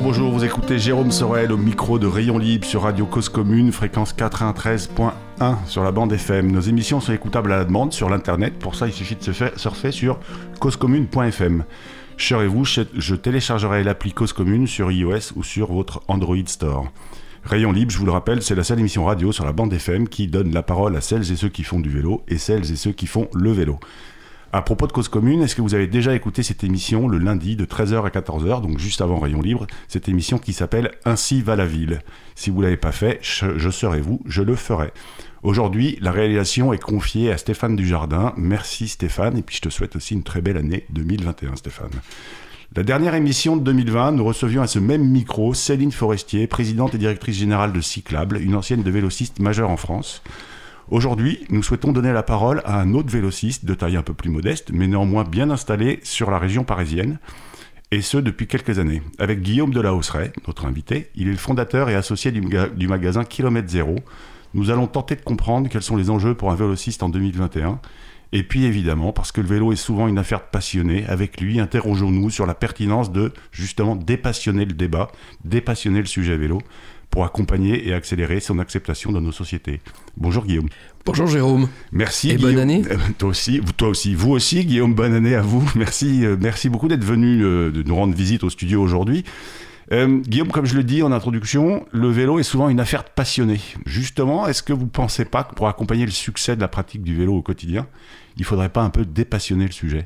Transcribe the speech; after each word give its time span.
Bonjour, 0.00 0.30
vous 0.30 0.44
écoutez 0.44 0.78
Jérôme 0.78 1.10
Sorel 1.10 1.50
au 1.50 1.56
micro 1.56 1.98
de 1.98 2.06
Rayon 2.06 2.38
Libre 2.38 2.64
sur 2.64 2.82
Radio 2.82 3.04
Cause 3.04 3.28
Commune, 3.28 3.72
fréquence 3.72 4.14
93.1 4.14 5.10
sur 5.66 5.82
la 5.82 5.90
bande 5.90 6.12
FM. 6.12 6.52
Nos 6.52 6.60
émissions 6.60 7.00
sont 7.00 7.12
écoutables 7.12 7.52
à 7.52 7.58
la 7.58 7.64
demande 7.64 7.92
sur 7.92 8.08
l'internet, 8.08 8.54
pour 8.58 8.76
ça 8.76 8.86
il 8.86 8.92
suffit 8.92 9.16
de 9.16 9.22
se 9.22 9.32
faire 9.32 9.58
surfer 9.58 9.90
sur 9.90 10.20
causecommune.fm. 10.60 11.64
Cher 12.16 12.42
et 12.42 12.46
vous, 12.46 12.64
je 12.64 13.14
téléchargerai 13.14 13.82
l'appli 13.82 14.12
Cause 14.12 14.32
Commune 14.32 14.66
sur 14.66 14.90
iOS 14.92 15.32
ou 15.34 15.42
sur 15.42 15.72
votre 15.72 16.00
Android 16.06 16.36
Store. 16.46 16.86
Rayon 17.44 17.72
Libre, 17.72 17.90
je 17.90 17.98
vous 17.98 18.06
le 18.06 18.12
rappelle, 18.12 18.42
c'est 18.42 18.54
la 18.54 18.64
seule 18.64 18.78
émission 18.78 19.04
radio 19.04 19.32
sur 19.32 19.44
la 19.44 19.52
bande 19.52 19.72
FM 19.72 20.08
qui 20.08 20.28
donne 20.28 20.52
la 20.52 20.62
parole 20.62 20.96
à 20.96 21.00
celles 21.00 21.30
et 21.32 21.36
ceux 21.36 21.48
qui 21.48 21.64
font 21.64 21.80
du 21.80 21.90
vélo 21.90 22.22
et 22.28 22.38
celles 22.38 22.70
et 22.70 22.76
ceux 22.76 22.92
qui 22.92 23.06
font 23.06 23.28
le 23.34 23.50
vélo. 23.50 23.78
À 24.50 24.62
propos 24.62 24.86
de 24.86 24.92
Cause 24.92 25.08
Commune, 25.08 25.42
est-ce 25.42 25.54
que 25.54 25.60
vous 25.60 25.74
avez 25.74 25.86
déjà 25.86 26.14
écouté 26.14 26.42
cette 26.42 26.64
émission 26.64 27.06
le 27.06 27.18
lundi 27.18 27.54
de 27.54 27.66
13h 27.66 28.06
à 28.06 28.08
14h, 28.08 28.62
donc 28.62 28.78
juste 28.78 29.02
avant 29.02 29.18
Rayon 29.18 29.42
Libre, 29.42 29.66
cette 29.88 30.08
émission 30.08 30.38
qui 30.38 30.54
s'appelle 30.54 30.92
Ainsi 31.04 31.42
va 31.42 31.54
la 31.54 31.66
ville 31.66 32.00
Si 32.34 32.48
vous 32.48 32.60
ne 32.60 32.62
l'avez 32.62 32.78
pas 32.78 32.90
fait, 32.92 33.18
je, 33.20 33.68
serai 33.68 34.00
vous, 34.00 34.22
je 34.24 34.40
le 34.40 34.54
ferai. 34.54 34.90
Aujourd'hui, 35.42 35.98
la 36.00 36.12
réalisation 36.12 36.72
est 36.72 36.82
confiée 36.82 37.30
à 37.30 37.36
Stéphane 37.36 37.76
Dujardin. 37.76 38.32
Merci 38.38 38.88
Stéphane, 38.88 39.36
et 39.36 39.42
puis 39.42 39.56
je 39.56 39.60
te 39.60 39.68
souhaite 39.68 39.96
aussi 39.96 40.14
une 40.14 40.22
très 40.22 40.40
belle 40.40 40.56
année 40.56 40.86
2021 40.90 41.56
Stéphane. 41.56 41.90
La 42.74 42.84
dernière 42.84 43.14
émission 43.14 43.54
de 43.54 43.62
2020, 43.62 44.12
nous 44.12 44.24
recevions 44.24 44.62
à 44.62 44.66
ce 44.66 44.78
même 44.78 45.04
micro 45.04 45.52
Céline 45.52 45.92
Forestier, 45.92 46.46
présidente 46.46 46.94
et 46.94 46.98
directrice 46.98 47.36
générale 47.36 47.74
de 47.74 47.82
Cyclable, 47.82 48.40
une 48.40 48.54
ancienne 48.54 48.82
de 48.82 48.90
vélociste 48.90 49.40
majeure 49.40 49.68
en 49.68 49.76
France. 49.76 50.22
Aujourd'hui, 50.90 51.44
nous 51.50 51.62
souhaitons 51.62 51.92
donner 51.92 52.14
la 52.14 52.22
parole 52.22 52.62
à 52.64 52.80
un 52.80 52.94
autre 52.94 53.10
vélociste 53.10 53.66
de 53.66 53.74
taille 53.74 53.98
un 53.98 54.02
peu 54.02 54.14
plus 54.14 54.30
modeste, 54.30 54.70
mais 54.72 54.86
néanmoins 54.86 55.22
bien 55.22 55.50
installé 55.50 56.00
sur 56.02 56.30
la 56.30 56.38
région 56.38 56.64
parisienne, 56.64 57.18
et 57.90 58.00
ce 58.00 58.16
depuis 58.16 58.46
quelques 58.46 58.78
années. 58.78 59.02
Avec 59.18 59.42
Guillaume 59.42 59.74
de 59.74 59.82
la 59.82 59.90
notre 59.92 60.64
invité, 60.64 61.10
il 61.14 61.28
est 61.28 61.32
le 61.32 61.36
fondateur 61.36 61.90
et 61.90 61.94
associé 61.94 62.32
du, 62.32 62.40
du 62.74 62.88
magasin 62.88 63.24
Kilomètre 63.24 63.68
Zéro. 63.68 63.96
Nous 64.54 64.70
allons 64.70 64.86
tenter 64.86 65.14
de 65.14 65.20
comprendre 65.20 65.68
quels 65.68 65.82
sont 65.82 65.96
les 65.96 66.08
enjeux 66.08 66.34
pour 66.34 66.50
un 66.50 66.54
vélociste 66.54 67.02
en 67.02 67.10
2021 67.10 67.80
et 68.32 68.42
puis 68.42 68.64
évidemment, 68.64 69.12
parce 69.12 69.32
que 69.32 69.40
le 69.40 69.46
vélo 69.46 69.72
est 69.72 69.76
souvent 69.76 70.06
une 70.06 70.18
affaire 70.18 70.40
de 70.40 70.44
passionnés, 70.50 71.06
avec 71.06 71.40
lui, 71.40 71.60
interrogeons-nous 71.60 72.28
sur 72.28 72.44
la 72.44 72.54
pertinence 72.54 73.10
de 73.10 73.32
justement 73.52 73.96
dépassionner 73.96 74.66
le 74.66 74.74
débat, 74.74 75.08
dépassionner 75.44 76.00
le 76.00 76.06
sujet 76.06 76.36
vélo, 76.36 76.60
pour 77.10 77.24
accompagner 77.24 77.88
et 77.88 77.94
accélérer 77.94 78.40
son 78.40 78.58
acceptation 78.58 79.12
dans 79.12 79.20
nos 79.20 79.32
sociétés. 79.32 79.80
Bonjour 80.16 80.44
Guillaume. 80.44 80.68
Bonjour 81.04 81.26
Jérôme. 81.26 81.68
Merci. 81.90 82.30
Et 82.30 82.36
bonne 82.36 82.58
année. 82.58 82.82
Euh, 82.90 82.96
toi 83.16 83.30
aussi, 83.30 83.60
toi 83.76 83.88
aussi, 83.88 84.14
vous 84.14 84.30
aussi 84.32 84.64
Guillaume. 84.64 84.94
Bonne 84.94 85.14
année 85.14 85.34
à 85.34 85.40
vous. 85.40 85.66
Merci, 85.74 86.24
euh, 86.24 86.36
merci 86.38 86.68
beaucoup 86.68 86.86
d'être 86.86 87.04
venu 87.04 87.42
euh, 87.42 87.70
de 87.70 87.82
nous 87.82 87.94
rendre 87.94 88.14
visite 88.14 88.44
au 88.44 88.50
studio 88.50 88.82
aujourd'hui. 88.82 89.24
Guillaume, 89.90 90.48
comme 90.48 90.66
je 90.66 90.74
le 90.74 90.84
dis 90.84 91.02
en 91.02 91.12
introduction, 91.12 91.86
le 91.92 92.10
vélo 92.10 92.38
est 92.38 92.42
souvent 92.42 92.68
une 92.68 92.78
affaire 92.78 93.04
de 93.04 93.08
passionnés. 93.08 93.60
Justement, 93.86 94.46
est-ce 94.46 94.62
que 94.62 94.74
vous 94.74 94.84
ne 94.84 94.90
pensez 94.90 95.24
pas 95.24 95.44
que 95.44 95.54
pour 95.54 95.66
accompagner 95.66 96.04
le 96.04 96.10
succès 96.10 96.56
de 96.56 96.60
la 96.60 96.68
pratique 96.68 97.02
du 97.02 97.16
vélo 97.16 97.34
au 97.34 97.40
quotidien, 97.40 97.86
il 98.36 98.42
ne 98.42 98.44
faudrait 98.44 98.68
pas 98.68 98.82
un 98.82 98.90
peu 98.90 99.06
dépassionner 99.06 99.64
le 99.64 99.72
sujet? 99.72 100.04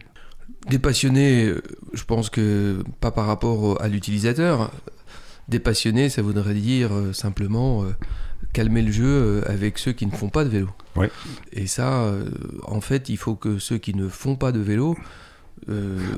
Dépassionner, 0.69 1.53
je 1.95 2.05
pense 2.05 2.31
que 2.31 2.85
pas 3.01 3.11
par 3.11 3.27
rapport 3.27 3.83
à 3.83 3.89
l'utilisateur. 3.89 4.71
Dépassionner, 5.53 6.09
ça 6.09 6.23
voudrait 6.23 6.55
dire 6.55 6.95
euh, 6.95 7.13
simplement 7.13 7.85
euh, 7.85 7.95
calmer 8.55 8.81
le 8.81 8.91
jeu 8.91 9.05
euh, 9.05 9.43
avec 9.47 9.77
ceux 9.77 9.93
qui 9.93 10.07
ne 10.07 10.11
font 10.11 10.31
pas 10.31 10.45
de 10.45 10.49
vélo. 10.49 10.71
Et 11.53 11.67
ça, 11.67 12.11
en 12.65 12.81
fait, 12.81 13.09
il 13.11 13.19
faut 13.19 13.35
que 13.35 13.59
ceux 13.59 13.77
qui 13.79 13.95
ne 13.95 14.09
font 14.09 14.37
pas 14.37 14.51
de 14.51 14.61
vélo 14.61 14.97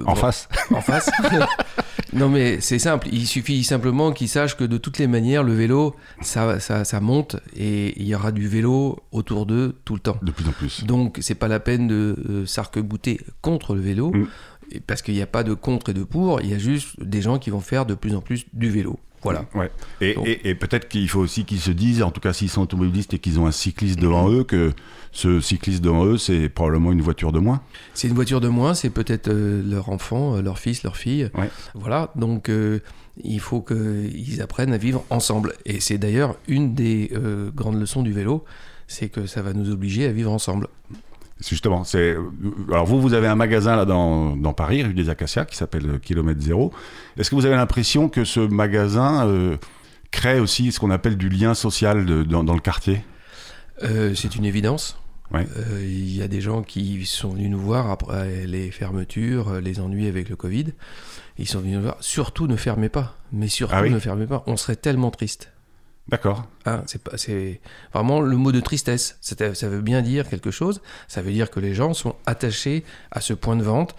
en 0.07 0.15
face. 0.15 0.49
En 0.71 0.81
face. 0.81 1.11
non 2.13 2.29
mais 2.29 2.61
c'est 2.61 2.79
simple, 2.79 3.09
il 3.13 3.27
suffit 3.27 3.65
simplement 3.65 4.13
qu'ils 4.13 4.29
sachent 4.29 4.57
que 4.57 4.65
de 4.65 4.79
toutes 4.79 4.99
les 4.99 5.07
manières, 5.07 5.43
le 5.43 5.53
vélo, 5.53 5.95
ça, 6.21 6.61
ça, 6.61 6.85
ça 6.85 7.01
monte 7.01 7.37
et 7.57 8.01
il 8.01 8.07
y 8.07 8.15
aura 8.15 8.33
du 8.33 8.47
vélo 8.47 9.01
autour 9.13 9.47
d'eux 9.47 9.77
tout 9.85 9.95
le 9.95 10.01
temps. 10.01 10.17
De 10.23 10.31
plus 10.31 10.49
en 10.49 10.53
plus. 10.53 10.85
Donc 10.85 11.19
c'est 11.21 11.35
pas 11.35 11.49
la 11.49 11.61
peine 11.61 11.89
de 11.89 12.17
euh, 12.29 12.47
s'arc-bouter 12.47 13.21
contre 13.43 13.75
le 13.75 13.81
vélo, 13.81 14.13
mm. 14.13 14.27
parce 14.87 15.03
qu'il 15.03 15.15
n'y 15.15 15.23
a 15.23 15.27
pas 15.27 15.43
de 15.43 15.55
contre 15.55 15.91
et 15.91 15.95
de 15.95 16.05
pour, 16.05 16.41
il 16.41 16.51
y 16.51 16.55
a 16.55 16.59
juste 16.59 17.01
des 17.03 17.21
gens 17.21 17.39
qui 17.39 17.51
vont 17.51 17.61
faire 17.61 17.87
de 17.87 17.95
plus 17.95 18.15
en 18.15 18.21
plus 18.21 18.47
du 18.53 18.71
vélo. 18.71 18.99
Voilà. 19.25 19.47
Ouais. 19.55 19.71
Et, 20.01 20.55
peut-être 20.55 20.89
qu'il 20.89 21.09
faut 21.09 21.21
aussi 21.21 21.45
qu'ils 21.45 21.61
se 21.61 21.71
disent, 21.71 22.03
en 22.03 22.11
tout 22.11 22.21
cas 22.21 22.33
s'ils 22.33 22.51
sont 22.51 22.63
automobilistes 22.63 23.15
et 23.15 23.19
qu'ils 23.19 23.41
ont 23.41 23.47
un 23.47 23.53
cycliste 23.53 23.99
devant 23.99 24.31
eux, 24.31 24.45
que 24.45 24.73
ce 25.13 25.41
cycliste 25.41 25.83
devant 25.83 26.05
eux, 26.05 26.19
c'est 26.19 26.49
probablement 26.49 26.93
une 26.93 27.01
voiture 27.01 27.33
de 27.33 27.39
moins. 27.39 27.63
C'est 27.95 28.09
une 28.09 28.15
voiture 28.15 28.41
de 28.41 28.49
moins, 28.49 28.75
c'est 28.75 28.91
peut-être 28.91 29.29
euh, 29.29 29.63
leur 29.65 29.89
enfant, 29.89 30.37
euh, 30.37 30.43
leur 30.43 30.59
fils, 30.59 30.83
leur 30.83 30.97
fille. 30.97 31.31
Voilà, 31.75 32.11
donc 32.17 32.49
euh, 32.49 32.81
il 33.23 33.41
faut 33.41 33.63
qu'ils 33.63 34.43
apprennent 34.43 34.73
à 34.73 34.79
vivre 34.79 35.05
ensemble. 35.11 35.55
Et 35.65 35.81
c'est 35.81 35.99
d'ailleurs 35.99 36.37
une 36.49 36.75
des 36.75 37.11
grandes 37.55 37.81
leçons 37.81 38.03
du 38.03 38.13
vélo, 38.13 38.45
c'est 38.87 39.09
que 39.09 39.27
ça 39.27 39.41
va 39.41 39.53
nous 39.53 39.71
obliger 39.71 40.07
à 40.07 40.13
vivre 40.13 40.33
ensemble. 40.33 40.69
Justement, 41.49 41.85
c'est. 41.85 42.17
Alors 42.69 42.87
vous, 42.87 43.01
vous 43.01 43.15
avez 43.15 43.27
un 43.27 43.35
magasin 43.35 43.77
là 43.77 43.85
dans, 43.85 44.37
dans 44.37 44.53
Paris, 44.53 44.83
rue 44.83 44.95
des 44.95 45.11
Acacias, 45.11 45.45
qui 45.45 45.57
s'appelle 45.57 46.01
Kilomètre 46.01 46.41
Zéro. 46.41 46.73
Est-ce 47.19 47.31
que 47.31 47.35
vous 47.35 47.47
avez 47.47 47.57
l'impression 47.57 48.09
que 48.09 48.25
ce 48.25 48.41
magasin 48.41 49.27
euh, 49.27 49.57
crée 50.11 50.41
aussi 50.41 50.73
ce 50.73 50.81
qu'on 50.81 50.91
appelle 50.91 51.17
du 51.17 51.29
lien 51.29 51.55
social 51.55 52.25
dans, 52.27 52.45
dans, 52.45 52.55
le 52.55 52.61
quartier? 52.61 53.05
Euh, 53.83 54.15
C'est 54.15 54.37
une 54.37 54.45
évidence. 54.45 54.99
Euh, 55.33 55.43
il 55.83 56.15
y 56.15 56.23
a 56.23 56.29
des 56.29 56.41
gens 56.41 56.63
qui 56.63 57.05
sont 57.07 57.31
venus 57.31 57.51
nous 57.51 57.59
voir 57.59 57.91
après 57.91 58.47
les 58.47 58.71
fermetures, 58.71 59.61
les 59.61 59.81
ennuis 59.81 60.07
avec 60.07 60.29
le 60.29 60.37
Covid. 60.37 60.67
Ils 61.39 61.49
sont 61.49 61.61
venus 61.61 61.77
nous 61.77 61.83
voir. 61.83 61.97
Surtout 62.01 62.47
ne 62.47 62.57
fermez 62.57 62.89
pas. 62.89 63.17
Mais 63.33 63.49
surtout 63.49 63.75
ah 63.77 63.89
ne 63.89 63.99
fermez 63.99 64.27
pas. 64.27 64.45
On 64.47 64.57
serait 64.57 64.77
tellement 64.77 65.11
triste. 65.11 65.51
D'accord. 66.09 66.45
Hein, 66.67 66.83
c'est 67.17 67.61
vraiment 67.93 68.21
le 68.21 68.37
mot 68.37 68.53
de 68.53 68.61
tristesse. 68.61 69.17
Ça 69.21 69.69
veut 69.69 69.81
bien 69.81 70.03
dire 70.03 70.29
quelque 70.29 70.51
chose. 70.51 70.83
Ça 71.09 71.23
veut 71.23 71.33
dire 71.33 71.51
que 71.51 71.61
les 71.61 71.75
gens 71.75 71.95
sont 71.95 72.15
attachés 72.27 72.85
à 73.11 73.21
ce 73.21 73.33
point 73.33 73.57
de 73.57 73.63
vente, 73.63 73.95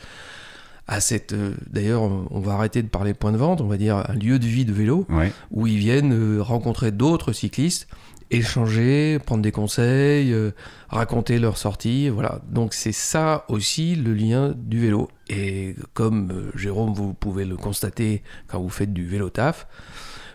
à 0.88 1.00
cette. 1.00 1.34
Euh, 1.34 1.56
d'ailleurs, 1.68 2.04
on 2.04 2.40
va 2.40 2.54
arrêter 2.54 2.84
de 2.84 2.88
parler 2.88 3.16
point 3.16 3.32
de 3.32 3.38
vente. 3.38 3.60
On 3.62 3.68
va 3.68 3.78
dire 3.78 3.98
un 4.08 4.14
lieu 4.14 4.38
de 4.38 4.46
vie 4.46 4.66
de 4.66 4.74
vélo 4.74 5.08
où 5.50 5.66
ils 5.66 5.78
viennent 5.78 6.14
euh, 6.14 6.44
rencontrer 6.44 6.92
d'autres 6.92 7.34
cyclistes, 7.34 7.88
échanger, 8.30 9.18
prendre 9.26 9.42
des 9.42 9.52
conseils, 9.52 10.32
euh, 10.32 10.52
raconter 10.90 11.40
leurs 11.40 11.58
sorties. 11.58 12.10
Voilà. 12.10 12.40
Donc 12.52 12.76
c'est 12.76 12.92
ça 12.92 13.46
aussi 13.48 13.96
le 13.96 14.14
lien 14.14 14.54
du 14.56 14.80
vélo. 14.80 15.10
Et 15.28 15.76
comme 15.96 16.52
Jérôme, 16.54 16.94
vous 16.94 17.16
pouvez 17.16 17.46
le 17.46 17.58
constater 17.58 18.22
quand 18.46 18.60
vous 18.60 18.70
faites 18.70 18.94
du 18.94 19.08
vélo 19.08 19.32
taf 19.32 19.66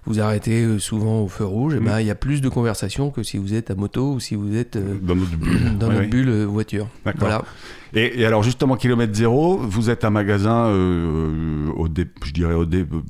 vous 0.07 0.21
arrêtez 0.21 0.65
euh, 0.65 0.79
souvent 0.79 1.21
au 1.21 1.29
feu 1.29 1.45
rouge, 1.45 1.77
mm. 1.77 1.85
ben, 1.85 2.01
il 2.01 2.07
y 2.07 2.11
a 2.11 2.15
plus 2.15 2.41
de 2.41 2.49
conversations 2.49 3.11
que 3.11 3.23
si 3.23 3.39
vous 3.39 3.55
êtes 3.55 3.71
à 3.71 3.75
moto 3.75 4.13
ou 4.13 4.21
si 4.21 4.35
vous 4.35 4.57
êtes 4.57 4.77
euh, 4.77 4.99
dans 5.01 5.15
notre 5.15 5.37
bulle, 5.37 5.77
dans 5.79 5.89
notre 5.89 6.09
bulle 6.09 6.29
euh, 6.29 6.45
voiture. 6.47 6.89
Voilà. 7.19 7.45
Et, 7.93 8.25
alors 8.25 8.45
justement, 8.45 8.77
kilomètre 8.77 9.15
zéro, 9.15 9.59
vous 9.59 9.91
êtes 9.91 10.05
un 10.05 10.11
magasin, 10.11 10.67
au 10.69 11.89
je 12.25 12.33
dirais 12.33 12.55
au, 12.55 12.65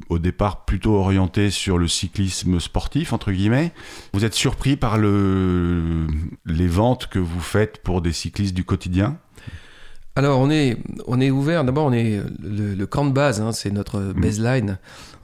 au, 0.09 0.19
départ 0.19 0.65
plutôt 0.65 0.95
orienté 0.95 1.51
sur 1.51 1.77
le 1.77 1.87
cyclisme 1.87 2.59
sportif 2.61 3.13
entre 3.13 3.31
guillemets. 3.31 3.73
Vous 4.15 4.25
êtes 4.25 4.33
surpris 4.33 4.77
par 4.77 4.97
le, 4.97 6.07
les 6.47 6.67
ventes 6.67 7.09
que 7.09 7.19
vous 7.19 7.41
faites 7.41 7.83
pour 7.83 8.01
des 8.01 8.13
cyclistes 8.13 8.55
du 8.55 8.65
quotidien? 8.65 9.19
Alors 10.17 10.41
on 10.41 10.51
est, 10.51 10.77
on 11.07 11.21
est 11.21 11.31
ouvert, 11.31 11.65
d'abord 11.65 11.87
on 11.87 11.93
est 11.93 12.21
le, 12.43 12.85
camp 12.87 13.05
de 13.05 13.13
base, 13.13 13.41
hein, 13.41 13.53
c'est 13.53 13.71
notre 13.71 14.01
mm. 14.01 14.21
baseline. 14.21 14.79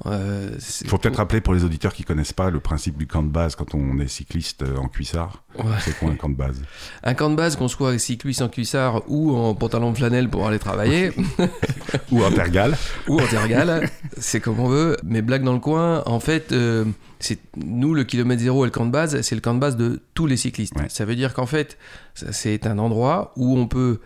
Euh, 0.05 0.51
Il 0.83 0.89
faut 0.89 0.99
peut-être 0.99 1.17
rappeler 1.17 1.41
pour 1.41 1.55
les 1.55 1.65
auditeurs 1.65 1.93
qui 1.93 2.05
connaissent 2.05 2.33
pas 2.33 2.51
le 2.51 2.61
principe 2.61 2.99
du 2.99 3.07
camp 3.07 3.23
de 3.23 3.31
base 3.31 3.57
quand 3.57 3.75
on 3.75 3.99
est 3.99 4.09
cycliste 4.09 4.63
euh, 4.63 4.77
en 4.77 4.89
cuissard. 4.89 5.43
C'est 5.81 5.99
quoi 5.99 6.11
un 6.11 6.17
camp 6.17 6.29
de 6.29 6.37
base? 6.37 6.61
Un 7.03 7.15
camp 7.15 7.31
de 7.31 7.35
base, 7.35 7.57
qu'on 7.57 7.67
soit 7.67 7.99
cycliste 7.99 8.43
en 8.43 8.49
cuissard 8.49 9.03
ou 9.09 9.35
en 9.35 9.55
pantalon 9.55 9.93
de 9.93 9.97
flanelle 9.97 10.29
pour 10.29 10.47
aller 10.47 10.59
travailler. 10.59 11.13
ou 12.13 12.23
en 12.23 12.31
tergal. 12.31 12.77
ou 13.09 13.19
en 13.19 13.27
tergal, 13.27 13.89
c'est 14.19 14.41
comme 14.41 14.61
on 14.61 14.69
veut. 14.69 14.99
Mais 15.03 15.23
blague 15.23 15.43
dans 15.43 15.55
le 15.55 15.61
coin, 15.61 16.03
en 16.05 16.21
fait, 16.21 16.53
euh, 16.53 16.85
c'est 17.19 17.39
nous, 17.57 17.95
le 17.95 18.05
kilomètre 18.05 18.43
zéro 18.43 18.65
et 18.65 18.69
le 18.69 18.73
camp 18.73 18.87
de 18.87 18.93
base, 18.93 19.21
c'est 19.23 19.35
le 19.35 19.41
camp 19.41 19.55
de 19.55 19.61
base 19.61 19.77
de 19.77 20.01
tous 20.15 20.27
les 20.27 20.37
cyclistes. 20.37 20.75
Ça 20.89 21.07
veut 21.07 21.17
dire 21.17 21.33
qu'en 21.33 21.47
fait, 21.47 21.79
c'est 22.15 22.67
un 22.67 22.79
endroit 22.79 23.33
où 23.37 23.59
on 23.59 23.67
peut 23.67 23.99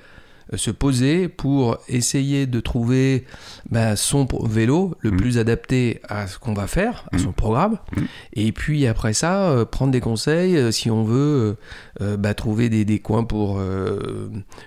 se 0.55 0.70
poser 0.70 1.29
pour 1.29 1.79
essayer 1.88 2.47
de 2.47 2.61
trouver 2.61 3.25
bah, 3.70 3.97
son 3.97 4.26
vélo 4.44 4.97
le 5.00 5.12
mm. 5.12 5.17
plus 5.17 5.38
adapté 5.38 6.00
à 6.08 6.26
ce 6.26 6.38
qu'on 6.38 6.55
va 6.55 6.67
faire, 6.67 7.08
à 7.12 7.17
mm. 7.17 7.20
son 7.20 7.32
programme. 7.32 7.79
Mm. 7.97 8.02
Et 8.35 8.52
puis 8.52 8.87
après 8.87 9.12
ça, 9.12 9.50
euh, 9.50 9.64
prendre 9.64 9.93
des 9.93 10.00
conseils 10.00 10.56
euh, 10.56 10.70
si 10.70 10.91
on 10.91 11.05
veut 11.05 11.56
euh, 12.00 12.17
bah, 12.17 12.35
trouver 12.35 12.69
des, 12.69 12.99
coins 12.99 13.25
pour, 13.25 13.61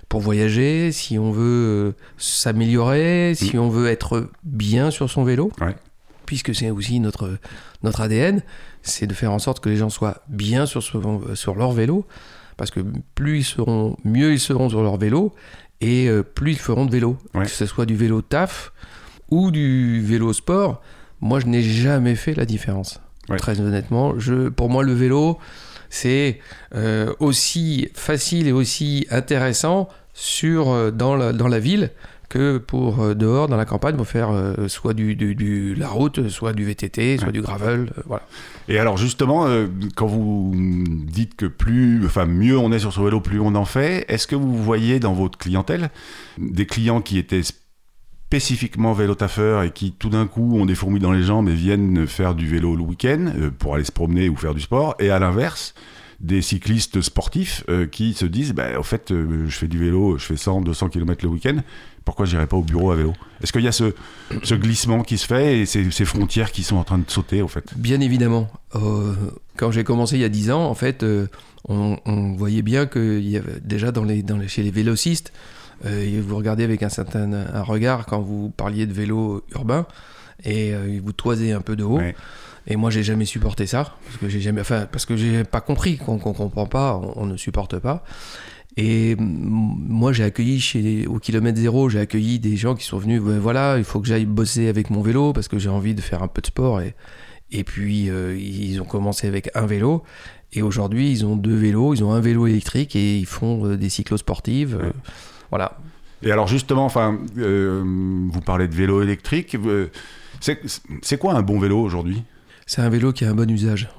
pour 0.09 0.21
voyager, 0.21 0.91
si 0.91 1.19
on 1.19 1.31
veut 1.31 1.93
s'améliorer, 2.17 3.33
si 3.35 3.57
on 3.57 3.69
veut 3.69 3.87
être 3.87 4.29
bien 4.43 4.91
sur 4.91 5.09
son 5.09 5.23
vélo. 5.23 5.51
Puisque 6.25 6.55
c'est 6.55 6.69
aussi 6.69 6.99
notre, 7.01 7.37
notre 7.83 8.01
ADN, 8.01 8.41
c'est 8.81 9.07
de 9.07 9.13
faire 9.13 9.31
en 9.31 9.39
sorte 9.39 9.59
que 9.59 9.69
les 9.69 9.75
gens 9.75 9.89
soient 9.89 10.23
bien 10.29 10.65
sur, 10.65 10.81
sur 10.81 11.55
leur 11.55 11.73
vélo 11.73 12.07
parce 12.57 12.71
que 12.71 12.81
plus 13.15 13.39
ils 13.39 13.43
seront, 13.43 13.97
mieux 14.03 14.31
ils 14.31 14.39
seront 14.39 14.69
sur 14.69 14.81
leur 14.83 14.97
vélo, 14.97 15.33
et 15.83 16.07
euh, 16.07 16.23
plus 16.23 16.51
ils 16.53 16.59
feront 16.59 16.85
de 16.85 16.91
vélo, 16.91 17.17
que 17.33 17.45
ce 17.47 17.65
soit 17.65 17.85
du 17.85 17.95
vélo 17.95 18.21
taf 18.21 18.71
ou 19.29 19.51
du 19.51 20.01
vélo 20.01 20.33
sport. 20.33 20.81
moi, 21.21 21.39
je 21.39 21.47
n'ai 21.47 21.61
jamais 21.61 22.15
fait 22.15 22.33
la 22.33 22.45
différence. 22.45 22.99
Très 23.37 23.61
honnêtement, 23.61 24.19
je, 24.19 24.49
pour 24.49 24.69
moi, 24.69 24.83
le 24.83 24.93
vélo, 24.93 25.39
c'est 25.89 26.39
euh, 26.75 27.13
aussi 27.19 27.89
facile 27.93 28.47
et 28.47 28.51
aussi 28.51 29.07
intéressant 29.09 29.87
sur, 30.13 30.69
euh, 30.69 30.91
dans, 30.91 31.15
la, 31.15 31.33
dans 31.33 31.47
la 31.47 31.59
ville 31.59 31.91
que 32.33 32.57
pour 32.57 33.01
euh, 33.01 33.13
dehors, 33.13 33.47
dans 33.47 33.57
la 33.57 33.65
campagne, 33.65 33.95
pour 33.95 34.07
faire 34.07 34.29
soit 34.67 34.93
du, 34.93 35.15
du, 35.15 35.75
la 35.75 35.87
route, 35.87 36.29
soit 36.29 36.53
du 36.53 36.65
VTT, 36.65 37.17
soit 37.17 37.31
du 37.31 37.41
gravel. 37.41 37.91
voilà. 38.05 38.23
Et 38.67 38.79
alors 38.79 38.97
justement, 38.97 39.47
quand 39.95 40.07
vous 40.07 40.53
dites 40.55 41.35
que 41.35 41.45
plus, 41.45 42.05
enfin 42.05 42.25
mieux 42.25 42.57
on 42.57 42.71
est 42.71 42.79
sur 42.79 42.93
ce 42.93 43.01
vélo, 43.01 43.19
plus 43.19 43.39
on 43.39 43.55
en 43.55 43.65
fait, 43.65 44.05
est-ce 44.07 44.27
que 44.27 44.35
vous 44.35 44.57
voyez 44.61 44.99
dans 44.99 45.13
votre 45.13 45.37
clientèle 45.37 45.89
des 46.37 46.65
clients 46.65 47.01
qui 47.01 47.17
étaient 47.17 47.43
spécifiquement 48.33 48.93
vélo 48.93 49.13
taffeur 49.13 49.61
et 49.61 49.69
qui 49.69 49.91
tout 49.91 50.09
d'un 50.09 50.25
coup 50.25 50.57
ont 50.57 50.65
des 50.65 50.73
fourmis 50.73 50.99
dans 50.99 51.11
les 51.11 51.21
jambes 51.21 51.49
et 51.49 51.53
viennent 51.53 52.07
faire 52.07 52.33
du 52.33 52.47
vélo 52.47 52.75
le 52.75 52.81
week-end 52.81 53.31
euh, 53.37 53.51
pour 53.51 53.75
aller 53.75 53.83
se 53.83 53.91
promener 53.91 54.27
ou 54.27 54.35
faire 54.35 54.55
du 54.55 54.61
sport, 54.61 54.95
et 54.97 55.11
à 55.11 55.19
l'inverse, 55.19 55.75
des 56.19 56.41
cyclistes 56.41 57.01
sportifs 57.01 57.63
euh, 57.69 57.85
qui 57.87 58.13
se 58.13 58.25
disent 58.25 58.53
bah, 58.53 58.79
au 58.79 58.83
fait, 58.83 59.11
euh, 59.11 59.45
je 59.47 59.57
fais 59.57 59.67
du 59.67 59.77
vélo, 59.77 60.17
je 60.17 60.25
fais 60.25 60.37
100, 60.37 60.61
200 60.61 60.89
km 60.89 61.25
le 61.25 61.31
week-end, 61.31 61.57
pourquoi 62.05 62.25
j'irai 62.25 62.47
pas 62.47 62.57
au 62.57 62.63
bureau 62.63 62.91
à 62.91 62.95
vélo? 62.95 63.13
Est-ce 63.41 63.51
qu'il 63.53 63.63
y 63.63 63.67
a 63.67 63.71
ce, 63.71 63.93
ce, 64.43 64.55
glissement 64.55 65.03
qui 65.03 65.17
se 65.17 65.25
fait 65.25 65.59
et 65.59 65.65
ces, 65.65 65.89
ces, 65.91 66.05
frontières 66.05 66.51
qui 66.51 66.63
sont 66.63 66.75
en 66.77 66.83
train 66.83 66.97
de 66.97 67.09
sauter 67.09 67.41
au 67.41 67.47
fait? 67.47 67.65
Bien 67.75 68.01
évidemment. 68.01 68.49
quand 69.57 69.71
j'ai 69.71 69.83
commencé 69.83 70.15
il 70.15 70.21
y 70.21 70.25
a 70.25 70.29
10 70.29 70.51
ans, 70.51 70.65
en 70.65 70.75
fait, 70.75 71.05
on, 71.67 71.97
on, 72.05 72.33
voyait 72.33 72.61
bien 72.61 72.85
que 72.85 73.19
y 73.19 73.37
avait, 73.37 73.59
déjà 73.61 73.91
dans 73.91 74.03
les, 74.03 74.21
dans 74.21 74.37
les, 74.37 74.49
chez 74.49 74.63
les 74.63 74.71
vélocistes, 74.71 75.31
euh, 75.85 76.21
vous 76.25 76.35
regardez 76.35 76.63
avec 76.63 76.83
un 76.83 76.89
certain 76.89 77.31
un 77.33 77.61
regard 77.61 78.05
quand 78.05 78.21
vous 78.21 78.49
parliez 78.49 78.85
de 78.85 78.93
vélo 78.93 79.43
urbain 79.53 79.85
et 80.43 80.73
euh, 80.73 80.99
vous 81.03 81.11
toisez 81.11 81.51
un 81.51 81.61
peu 81.61 81.75
de 81.75 81.83
haut. 81.83 81.99
Et 82.67 82.75
moi, 82.75 82.89
j'ai 82.89 83.03
jamais 83.03 83.25
supporté 83.25 83.67
ça 83.67 83.95
parce 84.05 84.17
que 84.17 84.29
j'ai 84.29 84.41
jamais, 84.41 84.61
enfin, 84.61 84.87
parce 84.91 85.05
que 85.05 85.15
j'ai 85.15 85.43
pas 85.43 85.61
compris 85.61 85.97
qu'on 85.97 86.17
comprend 86.17 86.65
pas, 86.65 86.99
on, 87.15 87.25
ne 87.25 87.37
supporte 87.37 87.79
pas. 87.79 88.03
Et 88.77 89.15
moi, 89.17 90.13
j'ai 90.13 90.23
accueilli 90.23 90.59
chez, 90.59 91.05
au 91.05 91.19
kilomètre 91.19 91.59
zéro, 91.59 91.89
j'ai 91.89 91.99
accueilli 91.99 92.39
des 92.39 92.55
gens 92.55 92.75
qui 92.75 92.85
sont 92.85 92.97
venus. 92.97 93.21
voilà, 93.21 93.77
il 93.77 93.83
faut 93.83 93.99
que 93.99 94.07
j'aille 94.07 94.25
bosser 94.25 94.67
avec 94.67 94.89
mon 94.89 95.01
vélo 95.01 95.33
parce 95.33 95.47
que 95.47 95.59
j'ai 95.59 95.69
envie 95.69 95.93
de 95.93 96.01
faire 96.01 96.23
un 96.23 96.27
peu 96.27 96.41
de 96.41 96.47
sport. 96.47 96.81
Et, 96.81 96.95
et 97.51 97.63
puis, 97.63 98.09
euh, 98.09 98.35
ils 98.37 98.81
ont 98.81 98.85
commencé 98.85 99.27
avec 99.27 99.49
un 99.55 99.65
vélo. 99.65 100.03
Et 100.53 100.61
aujourd'hui, 100.61 101.11
ils 101.11 101.25
ont 101.25 101.35
deux 101.35 101.55
vélos. 101.55 101.93
Ils 101.93 102.03
ont 102.03 102.13
un 102.13 102.21
vélo 102.21 102.47
électrique 102.47 102.95
et 102.95 103.17
ils 103.17 103.25
font 103.25 103.75
des 103.75 103.89
cyclosportives. 103.89 104.69
sportives 104.69 104.93
voilà. 105.51 105.77
Et 106.23 106.31
alors 106.31 106.47
justement, 106.47 106.85
enfin, 106.85 107.19
euh, 107.37 107.83
vous 107.85 108.41
parlez 108.41 108.67
de 108.67 108.73
vélo 108.73 109.03
électrique. 109.03 109.55
Euh, 109.55 109.91
c'est 110.39 111.17
quoi 111.17 111.33
un 111.35 111.41
bon 111.41 111.59
vélo 111.59 111.79
aujourd'hui? 111.79 112.23
C'est 112.65 112.81
un 112.81 112.89
vélo 112.89 113.13
qui 113.13 113.25
a 113.25 113.29
un 113.29 113.35
bon 113.35 113.49
usage. 113.49 113.89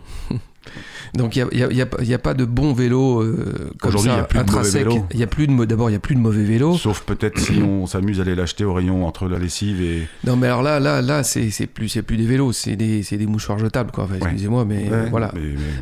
Donc 1.14 1.36
il 1.36 1.46
n'y 1.52 1.80
a, 1.80 1.84
a, 1.84 2.14
a, 2.14 2.18
pas 2.18 2.34
de 2.34 2.44
bon 2.44 2.72
vélo 2.72 3.22
euh, 3.22 3.70
comme 3.78 3.96
ça, 3.98 3.98
il 3.98 5.16
n'y 5.16 5.22
a 5.22 5.26
plus 5.26 5.46
de 5.46 5.52
y 5.52 5.66
d'abord 5.66 5.90
il 5.90 5.92
y 5.92 5.96
a 5.96 6.00
plus 6.00 6.14
de 6.14 6.20
mauvais 6.20 6.42
vélos. 6.42 6.76
Sauf 6.76 7.02
peut-être 7.02 7.38
si 7.38 7.62
on 7.62 7.86
s'amuse 7.86 8.18
à 8.18 8.22
aller 8.22 8.34
l'acheter 8.34 8.64
au 8.64 8.74
rayon 8.74 9.06
entre 9.06 9.28
la 9.28 9.38
lessive 9.38 9.80
et. 9.82 10.08
Non 10.24 10.36
mais 10.36 10.48
alors 10.48 10.62
là 10.62 10.80
là 10.80 11.02
là 11.02 11.22
c'est 11.22 11.66
plus 11.66 11.88
c'est 11.88 12.02
plus 12.02 12.16
des 12.16 12.26
vélos, 12.26 12.52
c'est 12.52 12.76
des, 12.76 13.02
des 13.02 13.26
mouchoirs 13.26 13.58
jetables 13.58 13.92
quoi. 13.92 14.08
Excusez-moi 14.14 14.64
mais 14.64 14.90
voilà. 15.10 15.32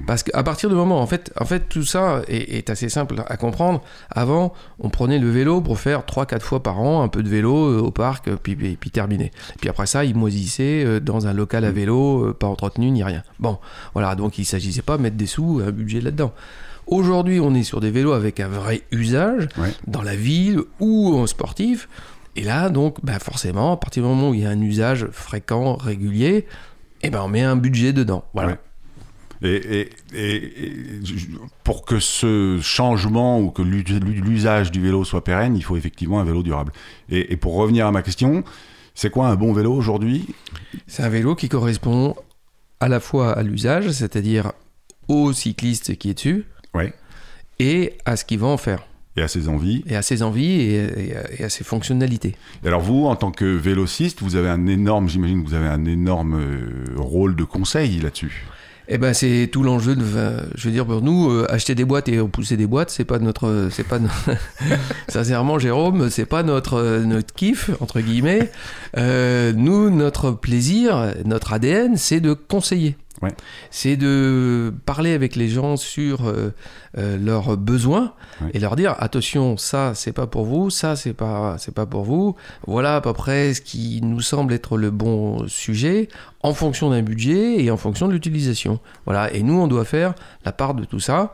Parce 0.06 0.22
qu'à 0.22 0.42
partir 0.42 0.68
du 0.68 0.74
moment 0.74 1.00
en 1.00 1.06
fait 1.06 1.32
en 1.40 1.44
fait 1.44 1.68
tout 1.68 1.84
ça 1.84 2.22
est, 2.28 2.56
est, 2.56 2.70
assez 2.70 2.88
simple 2.88 3.22
à 3.26 3.36
comprendre. 3.36 3.82
Avant 4.10 4.52
on 4.78 4.90
prenait 4.90 5.18
le 5.18 5.30
vélo 5.30 5.60
pour 5.60 5.78
faire 5.78 6.00
3-4 6.00 6.40
fois 6.40 6.62
par 6.62 6.80
an 6.80 7.02
un 7.02 7.08
peu 7.08 7.22
de 7.22 7.28
vélo 7.28 7.68
euh, 7.68 7.80
au 7.80 7.90
parc 7.90 8.30
puis, 8.42 8.56
puis, 8.56 8.76
puis 8.76 8.90
terminé. 8.90 9.30
Puis 9.60 9.70
après 9.70 9.86
ça 9.86 10.04
il 10.04 10.14
moisissait 10.14 10.84
euh, 10.84 11.00
dans 11.00 11.26
un 11.26 11.32
local 11.32 11.64
à 11.64 11.70
mm. 11.70 11.74
vélo 11.74 12.34
pas 12.38 12.46
entretenu 12.46 12.90
ni 12.90 13.02
rien. 13.02 13.22
Bon 13.38 13.58
voilà 13.94 14.14
donc 14.14 14.38
il 14.38 14.44
s'agissait 14.72 14.82
pas 14.82 14.98
mettre 14.98 15.16
des 15.16 15.26
sous, 15.26 15.60
un 15.66 15.70
budget 15.70 16.00
là-dedans. 16.00 16.32
Aujourd'hui, 16.86 17.40
on 17.40 17.54
est 17.54 17.62
sur 17.62 17.80
des 17.80 17.90
vélos 17.90 18.12
avec 18.12 18.40
un 18.40 18.48
vrai 18.48 18.82
usage 18.90 19.48
dans 19.86 20.02
la 20.02 20.16
ville 20.16 20.60
ou 20.80 21.14
en 21.14 21.26
sportif. 21.26 21.88
Et 22.34 22.42
là, 22.42 22.70
donc, 22.70 22.96
bah 23.04 23.18
forcément, 23.18 23.72
à 23.72 23.76
partir 23.76 24.02
du 24.02 24.08
moment 24.08 24.30
où 24.30 24.34
il 24.34 24.40
y 24.40 24.46
a 24.46 24.50
un 24.50 24.60
usage 24.60 25.06
fréquent, 25.12 25.76
régulier, 25.76 26.46
eh 27.02 27.10
ben, 27.10 27.20
on 27.22 27.28
met 27.28 27.42
un 27.42 27.56
budget 27.56 27.92
dedans. 27.92 28.24
Voilà. 28.34 28.58
Et, 29.44 29.90
pour 31.64 31.84
que 31.84 31.98
ce 31.98 32.60
changement 32.62 33.40
ou 33.40 33.50
que 33.50 33.62
l'usage 33.62 34.70
du 34.70 34.80
vélo 34.80 35.04
soit 35.04 35.24
pérenne, 35.24 35.56
il 35.56 35.64
faut 35.64 35.76
effectivement 35.76 36.20
un 36.20 36.24
vélo 36.24 36.42
durable. 36.42 36.72
Et, 37.08 37.36
pour 37.36 37.54
revenir 37.54 37.86
à 37.86 37.92
ma 37.92 38.02
question, 38.02 38.44
c'est 38.94 39.10
quoi 39.10 39.28
un 39.28 39.34
bon 39.34 39.52
vélo 39.52 39.72
aujourd'hui? 39.72 40.26
C'est 40.86 41.02
un 41.02 41.08
vélo 41.08 41.34
qui 41.34 41.48
correspond 41.48 42.14
à 42.80 42.88
la 42.88 43.00
fois 43.00 43.32
à 43.32 43.42
l'usage, 43.42 43.90
c'est-à-dire 43.90 44.52
au 45.08 45.32
cycliste 45.32 45.96
qui 45.96 46.10
est 46.10 46.14
dessus 46.14 46.46
ouais. 46.74 46.92
et 47.58 47.94
à 48.04 48.16
ce 48.16 48.24
qu'il 48.24 48.38
va 48.38 48.48
en 48.48 48.56
faire. 48.56 48.84
Et 49.16 49.22
à 49.22 49.28
ses 49.28 49.48
envies. 49.48 49.84
Et 49.86 49.94
à 49.94 50.02
ses 50.02 50.22
envies 50.22 50.60
et, 50.62 51.44
à, 51.44 51.50
ses 51.50 51.64
fonctionnalités. 51.64 52.34
Et 52.64 52.68
alors 52.68 52.80
vous, 52.80 53.04
en 53.04 53.16
tant 53.16 53.30
que 53.30 53.44
vélociste, 53.44 54.22
vous 54.22 54.36
avez 54.36 54.48
un 54.48 54.66
énorme, 54.66 55.08
j'imagine 55.08 55.42
que 55.42 55.48
vous 55.48 55.54
avez 55.54 55.68
un 55.68 55.84
énorme 55.84 56.40
euh, 56.40 56.84
rôle 56.96 57.36
de 57.36 57.44
conseil 57.44 58.00
là-dessus. 58.00 58.46
Eh 58.88 58.98
ben 58.98 59.14
c'est 59.14 59.48
tout 59.50 59.62
l'enjeu 59.62 59.94
de, 59.94 60.04
je 60.54 60.68
veux 60.68 60.72
dire 60.72 60.84
pour 60.84 61.02
nous, 61.02 61.30
euh, 61.30 61.46
acheter 61.48 61.74
des 61.74 61.84
boîtes 61.84 62.08
et 62.08 62.18
repousser 62.18 62.56
des 62.56 62.66
boîtes, 62.66 62.90
c'est 62.90 63.04
pas 63.04 63.20
notre, 63.20 63.68
c'est 63.70 63.86
pas, 63.86 64.00
sincèrement 65.08 65.58
Jérôme, 65.58 66.10
c'est 66.10 66.26
pas 66.26 66.42
notre 66.42 67.02
notre 67.04 67.32
kiff 67.32 67.70
entre 67.80 68.00
guillemets. 68.00 68.50
Euh, 68.96 69.52
nous, 69.54 69.88
notre 69.88 70.32
plaisir, 70.32 71.14
notre 71.24 71.52
ADN, 71.52 71.96
c'est 71.96 72.20
de 72.20 72.32
conseiller. 72.32 72.96
C'est 73.70 73.96
de 73.96 74.72
parler 74.86 75.12
avec 75.12 75.36
les 75.36 75.48
gens 75.48 75.76
sur 75.76 76.26
euh, 76.26 76.52
euh, 76.98 77.16
leurs 77.16 77.56
besoins 77.56 78.14
et 78.52 78.58
leur 78.58 78.76
dire 78.76 78.96
attention, 78.98 79.56
ça 79.56 79.92
c'est 79.94 80.12
pas 80.12 80.26
pour 80.26 80.44
vous, 80.44 80.70
ça 80.70 80.96
c'est 80.96 81.12
pas 81.12 81.56
c'est 81.58 81.74
pas 81.74 81.86
pour 81.86 82.04
vous. 82.04 82.36
Voilà 82.66 82.96
à 82.96 83.00
peu 83.00 83.12
près 83.12 83.54
ce 83.54 83.60
qui 83.60 84.00
nous 84.02 84.20
semble 84.20 84.52
être 84.52 84.76
le 84.76 84.90
bon 84.90 85.46
sujet 85.46 86.08
en 86.42 86.54
fonction 86.54 86.90
d'un 86.90 87.02
budget 87.02 87.62
et 87.62 87.70
en 87.70 87.76
fonction 87.76 88.08
de 88.08 88.12
l'utilisation. 88.12 88.80
Voilà 89.04 89.32
et 89.32 89.42
nous 89.42 89.54
on 89.54 89.68
doit 89.68 89.84
faire 89.84 90.14
la 90.44 90.52
part 90.52 90.74
de 90.74 90.84
tout 90.84 91.00
ça 91.00 91.32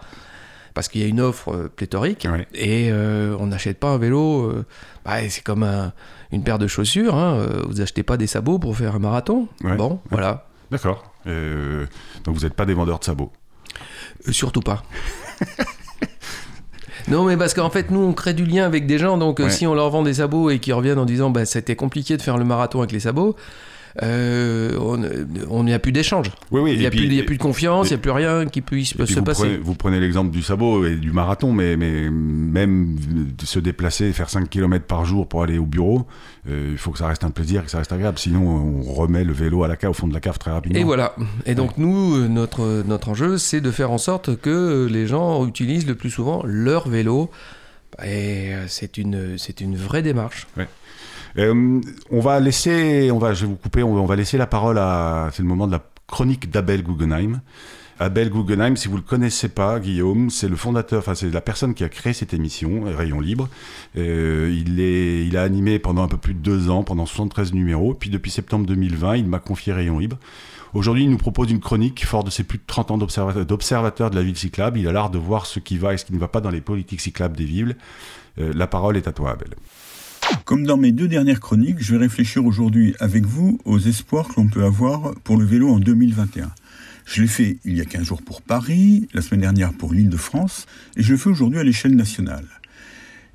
parce 0.75 0.89
qu'il 0.89 1.01
y 1.01 1.05
a 1.05 1.09
une 1.09 1.21
offre 1.21 1.53
euh, 1.53 1.73
pléthorique 1.75 2.29
et 2.55 2.93
on 2.93 3.47
n'achète 3.47 3.79
pas 3.79 3.89
un 3.89 3.99
vélo. 3.99 4.53
Bah, 5.05 5.27
c'est 5.29 5.43
comme 5.43 5.67
une 6.33 6.43
paire 6.43 6.59
de 6.59 6.67
chaussures. 6.67 7.15
Hein, 7.15 7.47
vous 7.67 7.81
achetez 7.81 8.03
pas 8.03 8.19
des 8.19 8.27
sabots 8.27 8.59
pour 8.59 8.77
faire 8.77 8.95
un 8.97 8.99
marathon. 8.99 9.49
Bon, 9.63 10.01
voilà. 10.11 10.48
D'accord. 10.71 11.13
Euh, 11.27 11.87
donc 12.25 12.37
vous 12.37 12.43
n'êtes 12.43 12.55
pas 12.55 12.67
des 12.67 12.75
vendeurs 12.75 12.99
de 12.99 13.05
sabots 13.05 13.33
euh, 14.27 14.33
Surtout 14.33 14.61
pas. 14.61 14.83
Non, 17.09 17.25
mais 17.25 17.37
parce 17.39 17.55
qu'en 17.55 17.71
fait, 17.71 17.91
nous, 17.91 18.01
on 18.01 18.13
crée 18.13 18.35
du 18.35 18.45
lien 18.45 18.65
avec 18.65 18.87
des 18.87 18.99
gens. 18.99 19.17
Donc, 19.17 19.41
euh, 19.41 19.49
si 19.49 19.67
on 19.67 19.75
leur 19.75 19.89
vend 19.89 20.03
des 20.03 20.15
sabots 20.15 20.51
et 20.51 20.59
qu'ils 20.59 20.75
reviennent 20.75 20.99
en 20.99 21.07
disant, 21.07 21.31
bah, 21.31 21.47
c'était 21.47 21.77
compliqué 21.77 22.17
de 22.19 22.23
faire 22.23 22.37
le 22.37 22.45
marathon 22.45 22.81
avec 22.81 22.93
les 22.93 23.01
sabots, 23.01 23.35
euh, 24.03 24.77
on 25.51 25.65
n'y 25.65 25.73
a 25.73 25.79
plus 25.79 25.93
d'échange. 25.93 26.31
il 26.53 26.79
n'y 26.79 26.87
a, 26.87 26.91
plus, 26.91 27.09
de 27.09 27.43
confiance, 27.43 27.89
il 27.89 27.95
n'y 27.95 27.97
a 27.97 27.99
plus 27.99 28.11
rien 28.11 28.47
qui 28.47 28.61
puisse 28.61 28.95
se 28.97 29.21
passer. 29.21 29.59
vous 29.63 29.75
prenez 29.75 30.01
l'exemple 30.01 30.31
du 30.31 30.43
sabot 30.43 30.85
et 30.87 30.97
du 30.97 31.13
marathon, 31.13 31.53
mais, 31.53 31.77
mais 31.77 32.11
même 32.11 32.97
se 33.43 33.59
déplacer, 33.59 34.13
faire 34.13 34.31
5 34.31 34.49
km 34.49 34.85
par 34.85 35.05
jour 35.05 35.29
pour 35.29 35.43
aller 35.43 35.59
au 35.59 35.67
bureau, 35.67 36.07
euh, 36.49 36.71
il 36.73 36.79
faut 36.79 36.91
que 36.91 36.99
ça 36.99 37.09
reste 37.09 37.25
un 37.25 37.31
plaisir, 37.31 37.65
que 37.65 37.71
ça 37.71 37.79
reste 37.79 37.93
agréable. 37.93 38.19
Sinon, 38.19 38.47
on 38.47 38.93
remet 38.93 39.25
le 39.25 39.33
vélo 39.33 39.65
à 39.65 39.69
la 39.69 39.77
cave, 39.77 39.91
au 39.91 39.95
fond 39.95 40.09
de 40.09 40.15
la 40.15 40.21
cave 40.21 40.39
très 40.39 40.51
rapidement. 40.51 40.79
Et 40.79 40.85
voilà. 40.85 41.15
Et 41.47 41.55
donc, 41.55 41.77
nous, 41.77 42.29
notre, 42.29 42.83
notre 42.87 43.11
enjeu, 43.11 43.39
c'est 43.39 43.61
de 43.61 43.71
faire 43.71 43.91
en 43.91 43.99
sorte 43.99 44.37
que 44.37 44.87
les 44.91 45.07
gens 45.07 45.47
utilisent 45.47 45.87
le 45.87 45.95
plus 45.95 46.11
souvent 46.11 46.43
leur 46.45 46.89
vélo. 46.89 47.31
Et 48.03 48.55
euh, 48.55 48.65
c'est 48.69 48.97
une, 48.97 49.39
c'est 49.39 49.61
une 49.61 49.77
vraie 49.77 50.03
démarche. 50.03 50.47
Euh, 51.37 51.81
on 52.11 52.21
va 52.21 52.41
laisser, 52.41 53.11
on 53.11 53.19
va, 53.19 53.35
je 53.35 53.43
vais 53.43 53.47
vous 53.47 53.57
couper, 53.57 53.83
on 53.83 54.07
va, 54.07 54.17
laisser 54.17 54.39
la 54.39 54.47
parole 54.47 54.79
à, 54.79 55.29
c'est 55.33 55.43
le 55.43 55.49
moment 55.49 55.67
de 55.67 55.73
la 55.73 55.83
chronique 56.07 56.51
d'Abel 56.51 56.83
Guggenheim. 56.83 57.41
Abel 58.01 58.31
Guggenheim, 58.31 58.77
si 58.77 58.87
vous 58.87 58.97
le 58.97 59.03
connaissez 59.03 59.49
pas, 59.49 59.81
Guillaume, 59.81 60.31
c'est 60.31 60.49
le 60.49 60.55
fondateur, 60.55 61.01
enfin 61.01 61.17
c'est 61.17 61.31
la 61.31 61.41
personne 61.41 61.75
qui 61.75 61.83
a 61.83 61.89
créé 61.89 62.13
cette 62.13 62.33
émission, 62.33 62.85
Rayon 62.85 63.21
Libre. 63.21 63.49
Euh, 63.97 64.55
il, 64.57 64.79
est, 64.79 65.27
il 65.27 65.37
a 65.37 65.43
animé 65.43 65.81
pendant 65.81 66.05
un 66.05 66.09
peu 66.09 66.17
plus 66.17 66.35
de 66.35 66.39
deux 66.39 66.71
ans, 66.71 66.85
pendant 66.85 67.07
73 67.07 67.53
numéros. 67.53 67.95
Puis 67.95 68.09
depuis 68.09 68.31
septembre 68.31 68.67
2020, 68.67 69.17
il 69.17 69.27
m'a 69.27 69.41
confié 69.41 69.73
Rayon 69.73 69.99
Libre. 69.99 70.17
Aujourd'hui, 70.75 71.05
il 71.05 71.11
nous 71.11 71.19
propose 71.19 71.51
une 71.51 71.61
chronique, 71.61 72.05
fort 72.05 72.25
de 72.25 72.31
ses 72.31 72.45
plus 72.45 72.59
de 72.59 72.65
30 72.67 72.91
ans 72.91 72.99
d'observateur 72.99 74.11
de 74.11 74.17
la 74.17 74.23
ville 74.23 74.37
cyclable. 74.37 74.79
Il 74.79 74.87
a 74.87 74.93
l'art 74.93 75.11
de 75.11 75.19
voir 75.19 75.47
ce 75.47 75.59
qui 75.59 75.79
va 75.79 75.95
et 75.95 75.97
ce 75.97 76.05
qui 76.05 76.13
ne 76.13 76.19
va 76.19 76.29
pas 76.29 76.41
dans 76.41 76.51
les 76.51 76.61
politiques 76.61 77.01
cyclables 77.01 77.37
des 77.37 77.45
villes. 77.45 77.77
Euh, 78.39 78.53
la 78.55 78.67
parole 78.67 78.97
est 78.97 79.09
à 79.09 79.13
toi, 79.13 79.33
Abel. 79.33 79.55
Comme 80.45 80.65
dans 80.65 80.77
mes 80.77 80.93
deux 80.93 81.09
dernières 81.09 81.41
chroniques, 81.41 81.77
je 81.79 81.93
vais 81.93 81.99
réfléchir 81.99 82.45
aujourd'hui 82.45 82.95
avec 83.01 83.27
vous 83.27 83.59
aux 83.65 83.79
espoirs 83.79 84.29
que 84.29 84.41
l'on 84.41 84.49
peut 84.49 84.65
avoir 84.65 85.15
pour 85.25 85.37
le 85.37 85.45
vélo 85.45 85.69
en 85.69 85.79
2021. 85.79 86.51
Je 87.05 87.23
l'ai 87.23 87.29
fait 87.29 87.59
il 87.65 87.77
y 87.77 87.81
a 87.81 87.85
15 87.85 88.03
jours 88.03 88.23
pour 88.23 88.43
Paris, 88.43 89.09
la 89.15 89.23
semaine 89.23 89.41
dernière 89.41 89.73
pour 89.73 89.93
l'île 89.93 90.09
de 90.09 90.17
France, 90.17 90.67
et 90.97 91.03
je 91.03 91.13
le 91.13 91.19
fais 91.19 91.31
aujourd'hui 91.31 91.59
à 91.59 91.65
l'échelle 91.65 91.97
nationale. 91.97 92.45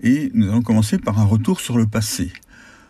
Et 0.01 0.31
nous 0.33 0.50
allons 0.50 0.62
commencer 0.62 0.97
par 0.97 1.19
un 1.19 1.25
retour 1.25 1.59
sur 1.62 1.77
le 1.77 1.85
passé. 1.85 2.31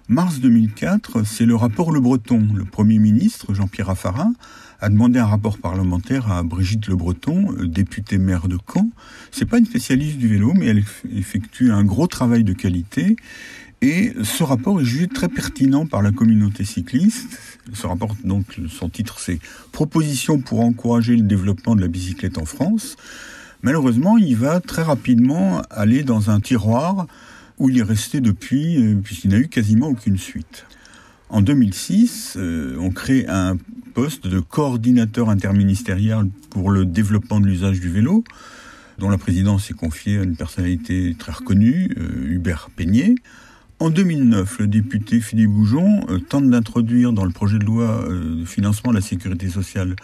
Mars 0.10 0.39
2004, 0.39 1.25
c'est 1.25 1.45
le 1.45 1.55
rapport 1.55 1.91
Le 1.91 2.01
Breton. 2.01 2.48
Le 2.53 2.65
Premier 2.65 3.00
ministre, 3.00 3.53
Jean-Pierre 3.53 3.88
Raffarin, 3.88 4.33
a 4.84 4.90
demandé 4.90 5.18
un 5.18 5.25
rapport 5.25 5.60
parlementaire 5.60 6.30
à 6.30 6.44
Brigitte 6.44 6.88
Le 6.88 6.98
Breton, 6.98 7.56
euh, 7.58 7.68
députée 7.68 8.18
maire 8.18 8.50
de 8.50 8.58
Caen. 8.58 8.90
C'est 9.32 9.46
pas 9.46 9.58
une 9.58 9.66
spécialiste 9.66 10.18
du 10.18 10.28
vélo, 10.28 10.52
mais 10.54 10.66
elle 10.66 10.84
effectue 11.16 11.72
un 11.72 11.86
gros 11.86 12.08
travail 12.08 12.44
de 12.44 12.52
qualité. 12.52 13.16
Et 13.82 14.13
ce 14.24 14.44
rapport 14.44 14.82
est 14.82 14.86
jugé 14.86 15.08
très 15.08 15.30
pertinent 15.30 15.86
par 15.86 16.02
la 16.02 16.12
communauté 16.12 16.66
cycliste. 16.66 17.40
Ce 17.72 17.88
rapport, 17.88 18.13
donc, 18.25 18.60
son 18.68 18.90
titre, 18.90 19.20
c'est 19.20 19.40
Proposition 19.72 20.42
pour 20.42 20.60
encourager 20.60 21.16
le 21.16 21.24
développement 21.24 21.78
de 21.78 21.82
la 21.82 21.88
bicyclette 21.88 22.38
en 22.38 22.46
France. 22.46 22.98
Malheureusement, 23.62 24.18
il 24.18 24.36
va 24.36 24.60
très 24.60 24.84
rapidement 24.84 25.62
aller 25.70 26.04
dans 26.04 26.30
un 26.30 26.42
tiroir 26.42 27.08
où 27.58 27.70
il 27.70 27.80
est 27.80 27.84
resté 27.84 28.20
depuis, 28.20 28.84
euh, 28.84 29.00
puisqu'il 29.02 29.30
n'a 29.30 29.38
eu 29.38 29.48
quasiment 29.48 29.88
aucune 29.88 30.18
suite. 30.18 30.66
En 31.34 31.42
2006, 31.42 32.36
euh, 32.38 32.78
on 32.80 32.92
crée 32.92 33.25
un 33.28 33.58
poste 33.96 34.28
de 34.28 34.40
coordinateur 34.40 35.32
interministériel 35.32 36.30
pour 36.52 36.70
le 36.70 36.86
développement 36.86 37.40
de 37.40 37.48
l'usage 37.48 37.80
du 37.80 37.90
vélo, 37.90 38.24
dont 39.00 39.10
la 39.10 39.18
présidence 39.18 39.72
est 39.72 39.74
confiée 39.74 40.20
à 40.20 40.24
une 40.24 40.36
personnalité 40.36 41.16
très 41.18 41.32
reconnue, 41.32 41.90
euh, 41.98 42.34
Hubert 42.34 42.70
Peignet. 42.75 43.16
En 43.80 43.90
2009, 43.90 44.60
le 44.60 44.68
député 44.68 45.22
Philippe 45.22 45.50
Goujon 45.50 46.06
tente 46.30 46.52
d'introduire 46.52 47.13
dans 47.13 47.25
le 47.25 47.32
projet 47.32 47.58
de 47.58 47.66
loi 47.66 48.06
de 48.08 48.46
financement 48.46 48.92
de 48.92 48.98
la 48.98 49.02
sécurité 49.02 49.50
sociale 49.50 49.96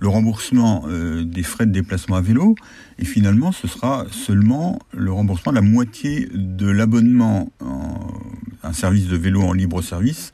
le 0.00 0.08
remboursement 0.08 0.82
euh, 0.88 1.22
des 1.24 1.44
frais 1.44 1.64
de 1.64 1.70
déplacement 1.70 2.16
à 2.16 2.20
vélo, 2.20 2.56
et 2.98 3.04
finalement 3.04 3.52
ce 3.52 3.68
sera 3.68 4.04
seulement 4.10 4.80
le 4.92 5.12
remboursement 5.12 5.52
de 5.52 5.58
la 5.58 5.62
moitié 5.62 6.28
de 6.34 6.68
l'abonnement 6.68 7.52
en 7.60 8.10
un 8.64 8.72
service 8.72 9.08
de 9.08 9.16
vélo 9.16 9.42
en 9.42 9.52
libre 9.52 9.82
service, 9.82 10.32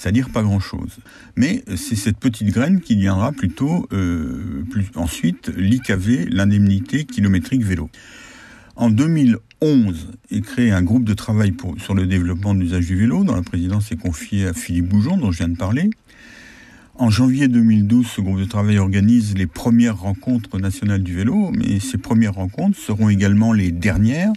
c'est-à-dire 0.00 0.30
pas 0.30 0.42
grand-chose. 0.42 0.96
Mais 1.36 1.62
c'est 1.76 1.94
cette 1.94 2.16
petite 2.16 2.48
graine 2.48 2.80
qui 2.80 2.96
viendra 2.96 3.32
plutôt 3.32 3.86
euh, 3.92 4.64
ensuite 4.94 5.52
l'IKV, 5.54 6.30
l'indemnité 6.30 7.04
kilométrique 7.04 7.62
vélo. 7.62 7.90
En 8.76 8.88
2011 8.88 10.08
est 10.30 10.40
créé 10.40 10.70
un 10.70 10.82
groupe 10.82 11.04
de 11.04 11.12
travail 11.12 11.52
sur 11.76 11.92
le 11.94 12.06
développement 12.06 12.54
de 12.54 12.60
l'usage 12.60 12.86
du 12.86 12.96
vélo, 12.96 13.24
dont 13.24 13.34
la 13.34 13.42
présidence 13.42 13.92
est 13.92 14.00
confiée 14.00 14.46
à 14.46 14.54
Philippe 14.54 14.88
Boujon, 14.88 15.18
dont 15.18 15.32
je 15.32 15.38
viens 15.38 15.48
de 15.48 15.58
parler. 15.58 15.90
En 16.94 17.10
janvier 17.10 17.48
2012, 17.48 18.06
ce 18.06 18.22
groupe 18.22 18.38
de 18.38 18.46
travail 18.46 18.78
organise 18.78 19.36
les 19.36 19.46
premières 19.46 19.98
rencontres 19.98 20.58
nationales 20.58 21.02
du 21.02 21.14
vélo, 21.14 21.52
mais 21.54 21.78
ces 21.78 21.98
premières 21.98 22.34
rencontres 22.34 22.78
seront 22.78 23.10
également 23.10 23.52
les 23.52 23.70
dernières, 23.70 24.32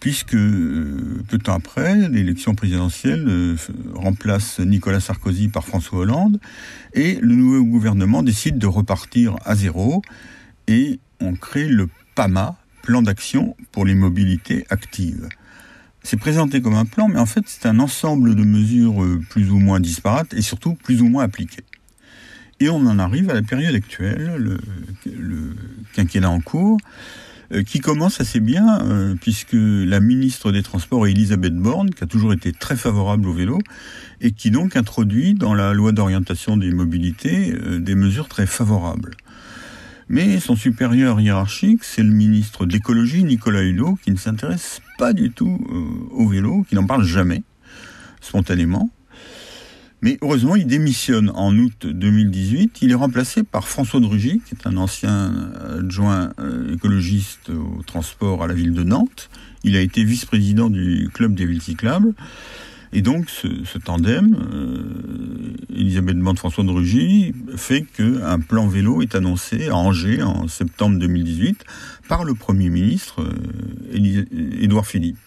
puisque 0.00 0.34
euh, 0.34 1.22
peu 1.28 1.38
de 1.38 1.42
temps 1.42 1.54
après, 1.54 2.08
l'élection 2.08 2.54
présidentielle 2.54 3.24
euh, 3.28 3.56
remplace 3.94 4.58
Nicolas 4.58 5.00
Sarkozy 5.00 5.48
par 5.48 5.64
François 5.64 6.00
Hollande, 6.00 6.40
et 6.94 7.18
le 7.20 7.34
nouveau 7.34 7.62
gouvernement 7.64 8.22
décide 8.22 8.58
de 8.58 8.66
repartir 8.66 9.36
à 9.44 9.54
zéro, 9.54 10.02
et 10.66 10.98
on 11.20 11.34
crée 11.34 11.68
le 11.68 11.88
PAMA, 12.14 12.56
Plan 12.82 13.02
d'action 13.02 13.56
pour 13.72 13.84
les 13.84 13.94
mobilités 13.94 14.64
actives. 14.70 15.28
C'est 16.02 16.16
présenté 16.16 16.62
comme 16.62 16.74
un 16.74 16.86
plan, 16.86 17.08
mais 17.08 17.18
en 17.18 17.26
fait 17.26 17.42
c'est 17.46 17.66
un 17.66 17.78
ensemble 17.78 18.34
de 18.34 18.42
mesures 18.42 19.02
euh, 19.02 19.20
plus 19.28 19.50
ou 19.50 19.58
moins 19.58 19.80
disparates 19.80 20.32
et 20.32 20.40
surtout 20.40 20.74
plus 20.74 21.02
ou 21.02 21.08
moins 21.08 21.24
appliquées. 21.24 21.64
Et 22.58 22.68
on 22.70 22.86
en 22.86 22.98
arrive 22.98 23.28
à 23.30 23.34
la 23.34 23.42
période 23.42 23.74
actuelle, 23.74 24.34
le, 24.36 25.56
quinquennat 25.94 26.30
en 26.30 26.40
cours, 26.40 26.78
qui 27.66 27.80
commence 27.80 28.20
assez 28.20 28.40
bien, 28.40 28.80
euh, 28.82 29.14
puisque 29.20 29.54
la 29.54 30.00
ministre 30.00 30.52
des 30.52 30.62
Transports 30.62 31.06
Elisabeth 31.06 31.54
Borne, 31.54 31.90
qui 31.90 32.04
a 32.04 32.06
toujours 32.06 32.32
été 32.32 32.52
très 32.52 32.76
favorable 32.76 33.28
au 33.28 33.32
vélo, 33.32 33.58
et 34.20 34.32
qui 34.32 34.50
donc 34.50 34.76
introduit 34.76 35.34
dans 35.34 35.54
la 35.54 35.72
loi 35.72 35.92
d'orientation 35.92 36.56
des 36.56 36.70
mobilités 36.70 37.52
euh, 37.52 37.80
des 37.80 37.94
mesures 37.94 38.28
très 38.28 38.46
favorables. 38.46 39.16
Mais 40.08 40.40
son 40.40 40.56
supérieur 40.56 41.20
hiérarchique, 41.20 41.84
c'est 41.84 42.02
le 42.02 42.10
ministre 42.10 42.66
de 42.66 42.72
l'écologie, 42.72 43.22
Nicolas 43.24 43.62
Hulot, 43.62 43.98
qui 44.02 44.10
ne 44.10 44.16
s'intéresse 44.16 44.80
pas 44.98 45.12
du 45.12 45.30
tout 45.30 45.58
au 46.10 46.26
vélo, 46.26 46.66
qui 46.68 46.74
n'en 46.74 46.84
parle 46.84 47.04
jamais, 47.04 47.44
spontanément. 48.20 48.90
Mais 50.02 50.16
heureusement, 50.22 50.56
il 50.56 50.66
démissionne 50.66 51.30
en 51.34 51.56
août 51.56 51.86
2018. 51.86 52.78
Il 52.80 52.90
est 52.90 52.94
remplacé 52.94 53.42
par 53.42 53.68
François 53.68 54.00
Drugy, 54.00 54.40
qui 54.46 54.54
est 54.54 54.66
un 54.66 54.76
ancien 54.78 55.52
adjoint 55.78 56.32
euh, 56.40 56.74
écologiste 56.74 57.50
au 57.50 57.82
transport 57.82 58.42
à 58.42 58.46
la 58.46 58.54
ville 58.54 58.72
de 58.72 58.82
Nantes. 58.82 59.28
Il 59.62 59.76
a 59.76 59.80
été 59.80 60.02
vice-président 60.04 60.70
du 60.70 61.10
club 61.12 61.34
des 61.34 61.44
villes 61.44 61.60
cyclables. 61.60 62.14
Et 62.92 63.02
donc, 63.02 63.30
ce, 63.30 63.78
tandem, 63.78 64.36
euh, 64.52 65.76
Elisabeth 65.76 66.18
Bande, 66.18 66.38
François 66.38 66.64
Drugy, 66.64 67.32
fait 67.56 67.82
qu'un 67.82 68.40
plan 68.40 68.66
vélo 68.66 69.02
est 69.02 69.14
annoncé 69.14 69.68
à 69.68 69.76
Angers 69.76 70.22
en 70.22 70.48
septembre 70.48 70.98
2018 70.98 71.64
par 72.08 72.24
le 72.24 72.34
Premier 72.34 72.68
ministre 72.68 73.22
euh, 73.22 74.24
Édouard 74.60 74.86
Philippe. 74.86 75.18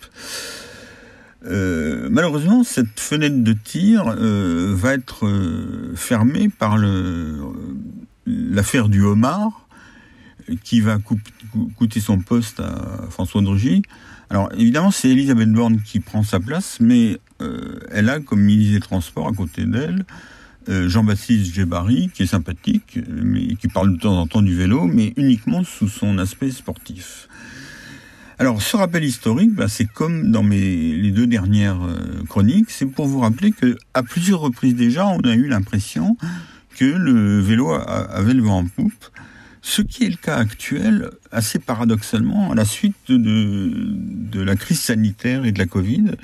Euh, 1.45 2.07
malheureusement, 2.09 2.63
cette 2.63 2.99
fenêtre 2.99 3.43
de 3.43 3.53
tir 3.53 4.05
euh, 4.07 4.73
va 4.75 4.93
être 4.93 5.27
euh, 5.27 5.93
fermée 5.95 6.49
par 6.49 6.77
l'affaire 8.25 8.89
du 8.89 9.01
homard, 9.01 9.67
qui 10.63 10.81
va 10.81 10.97
coûter 11.77 11.99
son 12.01 12.19
poste 12.19 12.59
à 12.59 13.07
François 13.09 13.41
Drugy. 13.41 13.81
Alors 14.29 14.49
évidemment, 14.57 14.91
c'est 14.91 15.09
Elisabeth 15.09 15.51
Borne 15.51 15.81
qui 15.81 15.99
prend 15.99 16.23
sa 16.23 16.39
place, 16.39 16.79
mais 16.81 17.17
elle 17.91 18.09
a 18.09 18.19
comme 18.19 18.41
ministre 18.41 18.73
des 18.73 18.79
Transports 18.81 19.27
à 19.27 19.31
côté 19.31 19.65
d'elle 19.65 20.03
Jean-Baptiste 20.67 21.53
Gébari, 21.53 22.09
qui 22.13 22.23
est 22.23 22.27
sympathique, 22.27 22.99
mais 23.09 23.55
qui 23.55 23.69
parle 23.69 23.93
de 23.93 23.99
temps 23.99 24.19
en 24.19 24.27
temps 24.27 24.41
du 24.41 24.55
vélo, 24.55 24.85
mais 24.85 25.13
uniquement 25.15 25.63
sous 25.63 25.87
son 25.87 26.17
aspect 26.17 26.51
sportif. 26.51 27.29
Alors, 28.39 28.61
ce 28.61 28.75
rappel 28.75 29.03
historique, 29.03 29.53
bah, 29.53 29.67
c'est 29.67 29.85
comme 29.85 30.31
dans 30.31 30.43
mes, 30.43 30.95
les 30.95 31.11
deux 31.11 31.27
dernières 31.27 31.81
euh, 31.83 32.23
chroniques, 32.27 32.71
c'est 32.71 32.85
pour 32.85 33.05
vous 33.05 33.19
rappeler 33.19 33.51
que 33.51 33.77
à 33.93 34.03
plusieurs 34.03 34.39
reprises 34.39 34.75
déjà, 34.75 35.07
on 35.07 35.19
a 35.19 35.35
eu 35.35 35.47
l'impression 35.47 36.17
que 36.75 36.85
le 36.85 37.39
vélo 37.39 37.71
avait 37.71 38.33
le 38.33 38.41
vent 38.41 38.59
en 38.59 38.65
poupe. 38.65 39.05
Ce 39.61 39.81
qui 39.81 40.03
est 40.03 40.09
le 40.09 40.17
cas 40.17 40.37
actuel, 40.37 41.11
assez 41.31 41.59
paradoxalement, 41.59 42.51
à 42.51 42.55
la 42.55 42.65
suite 42.65 42.95
de, 43.07 43.71
de 43.71 44.41
la 44.41 44.55
crise 44.55 44.79
sanitaire 44.79 45.45
et 45.45 45.51
de 45.51 45.59
la 45.59 45.67
Covid, 45.67 46.15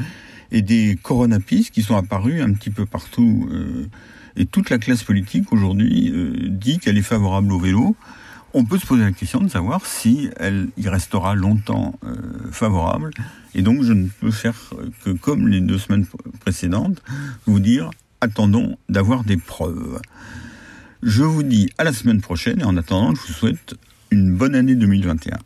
et 0.51 0.61
des 0.61 0.97
coronapistes 1.01 1.71
qui 1.71 1.83
sont 1.83 1.95
apparus 1.95 2.41
un 2.41 2.51
petit 2.53 2.71
peu 2.71 2.85
partout. 2.85 3.47
Euh, 3.51 3.87
et 4.35 4.45
toute 4.45 4.69
la 4.69 4.77
classe 4.77 5.03
politique 5.03 5.51
aujourd'hui 5.53 6.11
euh, 6.13 6.47
dit 6.49 6.79
qu'elle 6.79 6.97
est 6.97 7.03
favorable 7.03 7.51
au 7.51 7.59
vélo 7.59 7.95
on 8.53 8.65
peut 8.65 8.77
se 8.77 8.85
poser 8.85 9.03
la 9.03 9.11
question 9.11 9.41
de 9.41 9.49
savoir 9.49 9.85
si 9.85 10.29
elle 10.37 10.69
y 10.77 10.87
restera 10.89 11.35
longtemps 11.35 11.99
euh, 12.03 12.15
favorable. 12.51 13.11
Et 13.55 13.61
donc, 13.61 13.83
je 13.83 13.93
ne 13.93 14.07
peux 14.07 14.31
faire 14.31 14.55
que, 15.03 15.11
comme 15.11 15.47
les 15.47 15.61
deux 15.61 15.77
semaines 15.77 16.05
précédentes, 16.39 17.01
vous 17.45 17.59
dire 17.59 17.89
attendons 18.21 18.77
d'avoir 18.89 19.23
des 19.23 19.37
preuves. 19.37 19.99
Je 21.01 21.23
vous 21.23 21.43
dis 21.43 21.69
à 21.77 21.83
la 21.83 21.93
semaine 21.93 22.21
prochaine 22.21 22.59
et 22.59 22.65
en 22.65 22.75
attendant, 22.75 23.15
je 23.15 23.21
vous 23.21 23.33
souhaite 23.33 23.75
une 24.11 24.35
bonne 24.35 24.55
année 24.55 24.75
2021. 24.75 25.37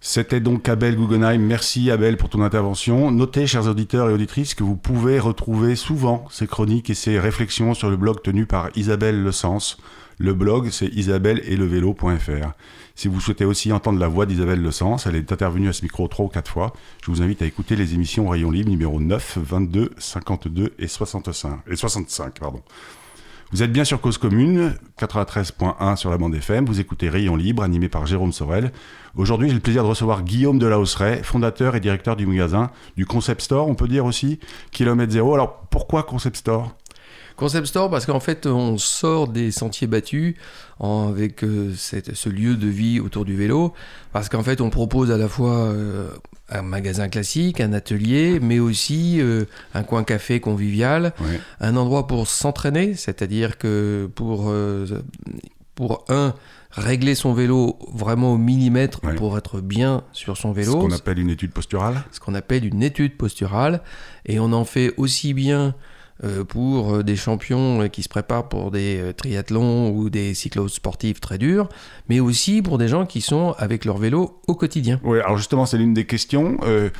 C'était 0.00 0.40
donc 0.40 0.68
Abel 0.68 0.96
Guggenheim. 0.96 1.38
Merci 1.38 1.90
Abel 1.90 2.16
pour 2.16 2.28
ton 2.28 2.42
intervention. 2.42 3.10
Notez, 3.10 3.46
chers 3.46 3.66
auditeurs 3.66 4.08
et 4.08 4.12
auditrices, 4.12 4.54
que 4.54 4.62
vous 4.62 4.76
pouvez 4.76 5.18
retrouver 5.18 5.76
souvent 5.76 6.26
ces 6.30 6.46
chroniques 6.46 6.90
et 6.90 6.94
ces 6.94 7.18
réflexions 7.18 7.74
sur 7.74 7.90
le 7.90 7.96
blog 7.96 8.22
tenu 8.22 8.46
par 8.46 8.70
Isabelle 8.76 9.22
Le 9.22 9.32
Sens. 9.32 9.78
Le 10.18 10.34
blog, 10.34 10.68
c'est 10.70 10.86
isabelle-et-le-vélo.fr. 10.86 12.52
Si 12.94 13.08
vous 13.08 13.20
souhaitez 13.20 13.44
aussi 13.44 13.72
entendre 13.72 13.98
la 13.98 14.06
voix 14.06 14.26
d'Isabelle 14.26 14.62
Le 14.62 14.70
Sens, 14.70 15.06
elle 15.06 15.16
est 15.16 15.32
intervenue 15.32 15.68
à 15.68 15.72
ce 15.72 15.82
micro 15.82 16.06
trois 16.06 16.26
ou 16.26 16.28
quatre 16.28 16.50
fois. 16.50 16.72
Je 17.04 17.10
vous 17.10 17.22
invite 17.22 17.42
à 17.42 17.46
écouter 17.46 17.74
les 17.74 17.94
émissions 17.94 18.28
Rayon 18.28 18.50
Libre 18.50 18.70
numéro 18.70 19.00
9, 19.00 19.38
22, 19.42 19.90
52 19.98 20.74
et 20.78 20.86
65. 20.86 21.60
Et 21.68 21.76
65 21.76 22.38
pardon. 22.38 22.62
Vous 23.50 23.62
êtes 23.62 23.72
bien 23.72 23.84
sur 23.84 24.00
Cause 24.00 24.18
Commune, 24.18 24.74
93.1 24.98 25.96
sur 25.96 26.10
la 26.10 26.18
bande 26.18 26.34
FM. 26.34 26.64
Vous 26.64 26.80
écoutez 26.80 27.08
Rayon 27.08 27.36
Libre, 27.36 27.62
animé 27.62 27.88
par 27.88 28.06
Jérôme 28.06 28.32
Sorel. 28.32 28.72
Aujourd'hui, 29.16 29.48
j'ai 29.48 29.54
le 29.54 29.60
plaisir 29.60 29.84
de 29.84 29.88
recevoir 29.88 30.24
Guillaume 30.24 30.58
de 30.58 30.66
la 30.66 30.82
fondateur 31.22 31.76
et 31.76 31.80
directeur 31.80 32.16
du 32.16 32.26
magasin, 32.26 32.70
du 32.96 33.06
Concept 33.06 33.42
Store, 33.42 33.68
on 33.68 33.76
peut 33.76 33.86
dire 33.86 34.06
aussi, 34.06 34.40
Kilomètre 34.72 35.12
Zéro. 35.12 35.34
Alors, 35.34 35.66
pourquoi 35.70 36.02
Concept 36.02 36.36
Store? 36.36 36.74
Concept 37.36 37.66
Store 37.66 37.90
parce 37.90 38.06
qu'en 38.06 38.20
fait 38.20 38.46
on 38.46 38.78
sort 38.78 39.28
des 39.28 39.50
sentiers 39.50 39.86
battus 39.86 40.36
avec 40.80 41.42
euh, 41.42 41.72
ce 41.74 42.28
lieu 42.28 42.56
de 42.56 42.68
vie 42.68 43.00
autour 43.00 43.24
du 43.24 43.36
vélo 43.36 43.74
parce 44.12 44.28
qu'en 44.28 44.42
fait 44.42 44.60
on 44.60 44.70
propose 44.70 45.10
à 45.10 45.16
la 45.16 45.28
fois 45.28 45.54
euh, 45.54 46.10
un 46.48 46.62
magasin 46.62 47.08
classique, 47.08 47.60
un 47.60 47.72
atelier, 47.72 48.38
mais 48.40 48.60
aussi 48.60 49.20
euh, 49.20 49.44
un 49.74 49.82
coin 49.82 50.04
café 50.04 50.40
convivial, 50.40 51.12
un 51.60 51.76
endroit 51.76 52.06
pour 52.06 52.28
s'entraîner, 52.28 52.94
c'est-à-dire 52.94 53.58
que 53.58 54.08
pour, 54.14 54.52
pour 55.74 56.04
un 56.08 56.34
régler 56.76 57.14
son 57.14 57.32
vélo 57.32 57.78
vraiment 57.92 58.32
au 58.32 58.38
millimètre 58.38 59.00
pour 59.00 59.38
être 59.38 59.60
bien 59.60 60.02
sur 60.12 60.36
son 60.36 60.52
vélo. 60.52 60.72
Ce 60.72 60.76
qu'on 60.76 60.92
appelle 60.92 61.18
une 61.18 61.30
étude 61.30 61.52
posturale. 61.52 62.04
Ce 62.10 62.20
qu'on 62.20 62.34
appelle 62.34 62.64
une 62.64 62.82
étude 62.82 63.16
posturale. 63.16 63.80
Et 64.26 64.40
on 64.40 64.52
en 64.52 64.64
fait 64.64 64.92
aussi 64.96 65.34
bien 65.34 65.74
pour 66.48 67.02
des 67.02 67.16
champions 67.16 67.88
qui 67.88 68.02
se 68.02 68.08
préparent 68.08 68.48
pour 68.48 68.70
des 68.70 68.98
euh, 68.98 69.12
triathlons 69.12 69.90
ou 69.90 70.10
des 70.10 70.34
cyclos 70.34 70.68
sportifs 70.68 71.20
très 71.20 71.38
durs, 71.38 71.68
mais 72.08 72.20
aussi 72.20 72.62
pour 72.62 72.78
des 72.78 72.88
gens 72.88 73.06
qui 73.06 73.20
sont 73.20 73.54
avec 73.58 73.84
leur 73.84 73.98
vélo 73.98 74.40
au 74.46 74.54
quotidien. 74.54 75.00
Oui, 75.02 75.20
alors 75.20 75.36
justement, 75.36 75.66
c'est 75.66 75.78
l'une 75.78 75.94
des 75.94 76.06
questions. 76.06 76.58
Euh, 76.64 76.90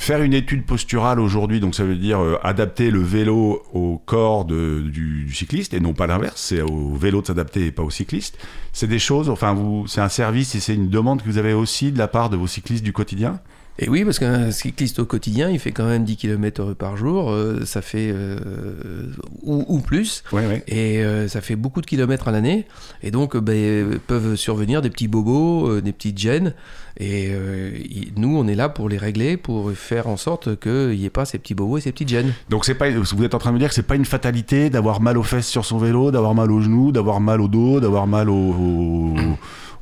Faire 0.00 0.22
une 0.22 0.32
étude 0.32 0.64
posturale 0.64 1.18
aujourd'hui, 1.18 1.58
donc 1.58 1.74
ça 1.74 1.82
veut 1.82 1.96
dire 1.96 2.20
euh, 2.20 2.38
adapter 2.44 2.92
le 2.92 3.02
vélo 3.02 3.64
au 3.72 3.98
corps 3.98 4.44
du, 4.44 5.28
cycliste 5.34 5.74
et 5.74 5.80
non 5.80 5.92
pas 5.92 6.06
l'inverse, 6.06 6.40
c'est 6.40 6.62
au 6.62 6.94
vélo 6.94 7.20
de 7.20 7.26
s'adapter 7.26 7.66
et 7.66 7.72
pas 7.72 7.82
au 7.82 7.90
cycliste. 7.90 8.38
C'est 8.72 8.86
des 8.86 9.00
choses, 9.00 9.28
enfin, 9.28 9.58
c'est 9.88 10.00
un 10.00 10.08
service 10.08 10.54
et 10.54 10.60
c'est 10.60 10.76
une 10.76 10.88
demande 10.88 11.20
que 11.20 11.28
vous 11.28 11.36
avez 11.36 11.52
aussi 11.52 11.90
de 11.90 11.98
la 11.98 12.06
part 12.06 12.30
de 12.30 12.36
vos 12.36 12.46
cyclistes 12.46 12.84
du 12.84 12.92
quotidien? 12.92 13.40
Et 13.78 13.88
oui, 13.88 14.04
parce 14.04 14.18
qu'un 14.18 14.50
cycliste 14.50 14.98
au 14.98 15.04
quotidien, 15.04 15.50
il 15.50 15.58
fait 15.58 15.70
quand 15.70 15.86
même 15.86 16.04
10 16.04 16.16
km 16.16 16.74
par 16.74 16.96
jour, 16.96 17.30
euh, 17.30 17.64
ça 17.64 17.80
fait. 17.80 18.10
Euh, 18.12 19.06
ou, 19.42 19.80
plus. 19.80 20.24
Et 20.66 21.02
ça 21.28 21.40
fait 21.40 21.56
beaucoup 21.56 21.80
de 21.80 21.86
kilomètres 21.86 22.28
à 22.28 22.32
l'année. 22.32 22.66
Et 23.02 23.10
donc, 23.10 23.36
ben, 23.36 23.98
peuvent 24.06 24.36
survenir 24.36 24.82
des 24.82 24.90
petits 24.90 25.08
bobos, 25.08 25.80
des 25.80 25.92
petites 25.92 26.18
gênes. 26.18 26.54
Et 26.98 27.28
euh, 27.30 27.70
nous, 28.16 28.36
on 28.36 28.48
est 28.48 28.56
là 28.56 28.68
pour 28.68 28.88
les 28.88 28.98
régler, 28.98 29.36
pour 29.36 29.70
faire 29.72 30.08
en 30.08 30.16
sorte 30.16 30.58
qu'il 30.58 30.98
n'y 30.98 31.04
ait 31.04 31.10
pas 31.10 31.24
ces 31.24 31.38
petits 31.38 31.54
bobos 31.54 31.78
et 31.78 31.80
ces 31.80 31.92
petites 31.92 32.08
gênes. 32.08 32.32
Donc 32.50 32.64
c'est 32.64 32.74
pas, 32.74 32.90
vous 32.90 33.24
êtes 33.24 33.34
en 33.34 33.38
train 33.38 33.50
de 33.50 33.54
me 33.54 33.60
dire 33.60 33.68
que 33.68 33.74
c'est 33.74 33.82
pas 33.82 33.94
une 33.94 34.04
fatalité 34.04 34.68
d'avoir 34.68 35.00
mal 35.00 35.16
aux 35.16 35.22
fesses 35.22 35.46
sur 35.46 35.64
son 35.64 35.78
vélo, 35.78 36.10
d'avoir 36.10 36.34
mal 36.34 36.50
aux 36.50 36.60
genoux, 36.60 36.90
d'avoir 36.90 37.20
mal 37.20 37.40
au 37.40 37.46
dos, 37.46 37.78
d'avoir 37.78 38.08
mal 38.08 38.28
au, 38.28 39.14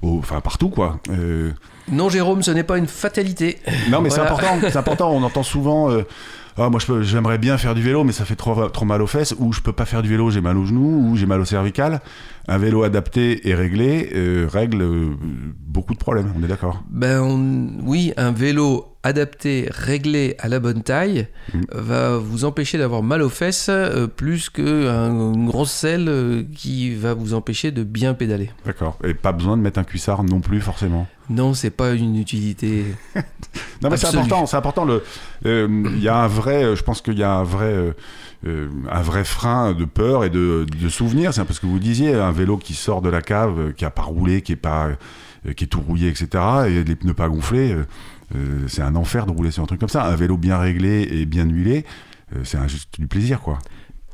enfin 0.02 0.42
partout 0.42 0.68
quoi. 0.68 1.00
Non, 1.90 2.08
Jérôme, 2.08 2.42
ce 2.42 2.50
n'est 2.50 2.64
pas 2.64 2.78
une 2.78 2.86
fatalité. 2.86 3.58
Non, 3.90 4.00
mais 4.00 4.10
c'est 4.10 4.20
important. 4.20 4.58
C'est 4.60 4.76
important. 4.76 5.10
On 5.12 5.22
entend 5.22 5.42
souvent. 5.42 5.90
Euh, 5.90 6.02
ah, 6.58 6.70
moi 6.70 6.80
j'aimerais 7.02 7.36
bien 7.36 7.58
faire 7.58 7.74
du 7.74 7.82
vélo, 7.82 8.02
mais 8.02 8.12
ça 8.12 8.24
fait 8.24 8.34
trop, 8.34 8.68
trop 8.70 8.86
mal 8.86 9.02
aux 9.02 9.06
fesses, 9.06 9.34
ou 9.38 9.52
je 9.52 9.60
peux 9.60 9.74
pas 9.74 9.84
faire 9.84 10.00
du 10.00 10.08
vélo, 10.08 10.30
j'ai 10.30 10.40
mal 10.40 10.56
aux 10.56 10.64
genoux, 10.64 11.10
ou 11.10 11.16
j'ai 11.16 11.26
mal 11.26 11.40
au 11.40 11.44
cervical. 11.44 12.00
Un 12.48 12.56
vélo 12.56 12.82
adapté 12.82 13.46
et 13.46 13.54
réglé 13.54 14.10
euh, 14.14 14.48
règle 14.50 14.80
euh, 14.80 15.16
beaucoup 15.66 15.92
de 15.92 15.98
problèmes, 15.98 16.32
on 16.38 16.42
est 16.42 16.48
d'accord? 16.48 16.82
Ben 16.88 17.20
oui, 17.84 18.14
un 18.16 18.32
vélo 18.32 18.95
adapté, 19.06 19.68
réglé 19.70 20.36
à 20.38 20.48
la 20.48 20.60
bonne 20.60 20.82
taille, 20.82 21.28
mm. 21.54 21.60
va 21.72 22.18
vous 22.18 22.44
empêcher 22.44 22.78
d'avoir 22.78 23.02
mal 23.02 23.22
aux 23.22 23.28
fesses 23.28 23.68
euh, 23.68 24.06
plus 24.06 24.50
qu'une 24.50 25.46
grosse 25.46 25.70
selle 25.70 26.46
qui 26.54 26.94
va 26.94 27.14
vous 27.14 27.34
empêcher 27.34 27.70
de 27.70 27.82
bien 27.82 28.14
pédaler. 28.14 28.50
D'accord. 28.64 28.98
Et 29.04 29.14
pas 29.14 29.32
besoin 29.32 29.56
de 29.56 29.62
mettre 29.62 29.78
un 29.78 29.84
cuissard 29.84 30.24
non 30.24 30.40
plus 30.40 30.60
forcément. 30.60 31.06
Non, 31.30 31.54
c'est 31.54 31.70
pas 31.70 31.94
une 31.94 32.16
utilité. 32.16 32.84
non, 33.82 33.90
mais 33.90 33.96
c'est 33.96 34.08
important. 34.08 34.46
C'est 34.46 34.56
important. 34.56 34.84
Le, 34.84 35.02
il 35.44 36.02
y 36.02 36.08
a 36.08 36.16
un 36.16 36.28
vrai. 36.28 36.76
Je 36.76 36.82
pense 36.82 37.00
qu'il 37.00 37.18
y 37.18 37.24
a 37.24 37.32
un 37.32 37.42
vrai. 37.42 37.94
un 38.44 39.02
vrai 39.02 39.24
frein 39.24 39.72
de 39.72 39.84
peur 39.84 40.24
et 40.24 40.30
de, 40.30 40.64
de 40.80 40.88
souvenir. 40.88 41.34
C'est 41.34 41.40
un 41.40 41.44
peu 41.44 41.54
ce 41.54 41.60
que 41.60 41.66
vous 41.66 41.80
disiez. 41.80 42.14
Un 42.14 42.30
vélo 42.30 42.58
qui 42.58 42.74
sort 42.74 43.02
de 43.02 43.08
la 43.08 43.22
cave, 43.22 43.72
qui 43.72 43.84
a 43.84 43.90
pas 43.90 44.02
roulé, 44.02 44.40
qui 44.42 44.52
est 44.52 44.56
pas, 44.56 44.90
qui 45.56 45.64
est 45.64 45.68
tout 45.68 45.80
rouillé, 45.80 46.08
etc. 46.08 46.28
Et 46.68 46.84
les 46.84 46.94
pneus 46.94 47.14
pas 47.14 47.28
gonflés. 47.28 47.74
Euh, 48.34 48.66
c'est 48.68 48.82
un 48.82 48.96
enfer 48.96 49.26
de 49.26 49.32
rouler 49.32 49.50
sur 49.50 49.62
un 49.62 49.66
truc 49.66 49.80
comme 49.80 49.88
ça. 49.88 50.04
Un 50.04 50.16
vélo 50.16 50.36
bien 50.36 50.58
réglé 50.58 51.08
et 51.10 51.26
bien 51.26 51.44
huilé, 51.44 51.84
euh, 52.34 52.40
c'est 52.44 52.58
juste 52.68 52.98
du 52.98 53.06
plaisir, 53.06 53.40
quoi. 53.40 53.58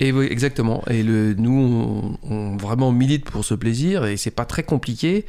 Et 0.00 0.08
exactement. 0.08 0.82
Et 0.88 1.02
le, 1.02 1.34
nous, 1.34 2.18
on, 2.22 2.56
vraiment 2.56 2.90
milite 2.92 3.24
pour 3.24 3.44
ce 3.44 3.54
plaisir 3.54 4.04
et 4.04 4.16
c'est 4.16 4.32
pas 4.32 4.44
très 4.44 4.64
compliqué. 4.64 5.26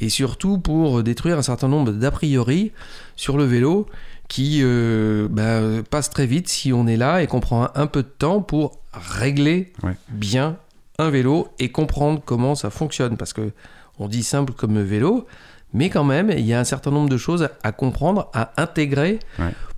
Et 0.00 0.08
surtout 0.08 0.58
pour 0.58 1.02
détruire 1.02 1.38
un 1.38 1.42
certain 1.42 1.68
nombre 1.68 1.92
d'a 1.92 2.10
priori 2.10 2.72
sur 3.16 3.36
le 3.36 3.44
vélo 3.44 3.86
qui 4.28 4.60
euh, 4.62 5.28
bah, 5.30 5.82
passe 5.88 6.10
très 6.10 6.26
vite 6.26 6.48
si 6.48 6.72
on 6.72 6.86
est 6.86 6.96
là 6.96 7.22
et 7.22 7.26
qu'on 7.26 7.40
prend 7.40 7.68
un, 7.74 7.86
peu 7.86 8.02
de 8.02 8.08
temps 8.08 8.40
pour 8.40 8.78
régler 8.92 9.72
bien 10.08 10.56
un 10.98 11.10
vélo 11.10 11.48
et 11.58 11.70
comprendre 11.70 12.22
comment 12.24 12.54
ça 12.54 12.70
fonctionne. 12.70 13.16
Parce 13.16 13.32
que 13.32 13.52
on 13.98 14.08
dit 14.08 14.22
simple 14.22 14.52
comme 14.52 14.80
vélo, 14.80 15.26
mais 15.74 15.90
quand 15.90 16.04
même, 16.04 16.30
il 16.30 16.46
y 16.46 16.54
a 16.54 16.60
un 16.60 16.64
certain 16.64 16.92
nombre 16.92 17.08
de 17.08 17.16
choses 17.16 17.48
à 17.62 17.72
comprendre, 17.72 18.30
à 18.32 18.52
intégrer 18.56 19.18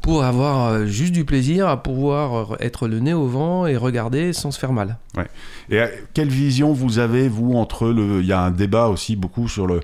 pour 0.03 0.23
avoir 0.23 0.67
euh, 0.67 0.87
juste 0.87 1.13
du 1.13 1.25
plaisir, 1.25 1.67
à 1.67 1.83
pouvoir 1.83 2.53
euh, 2.53 2.57
être 2.61 2.87
le 2.87 3.01
nez 3.01 3.15
au 3.15 3.27
vent 3.27 3.67
et 3.67 3.77
regarder 3.77 4.33
sans 4.33 4.51
se 4.53 4.59
faire 4.59 4.73
mal. 4.73 4.99
Ouais. 5.17 5.27
Et 5.71 5.81
euh, 5.81 5.89
quelle 6.15 6.29
vision 6.29 6.73
vous 6.73 6.99
avez, 6.99 7.29
vous, 7.29 7.55
entre 7.55 7.89
le. 7.89 8.21
Il 8.21 8.27
y 8.27 8.33
a 8.33 8.41
un 8.41 8.51
débat 8.51 8.87
aussi 8.89 9.17
beaucoup 9.17 9.49
sur 9.49 9.67
le, 9.67 9.81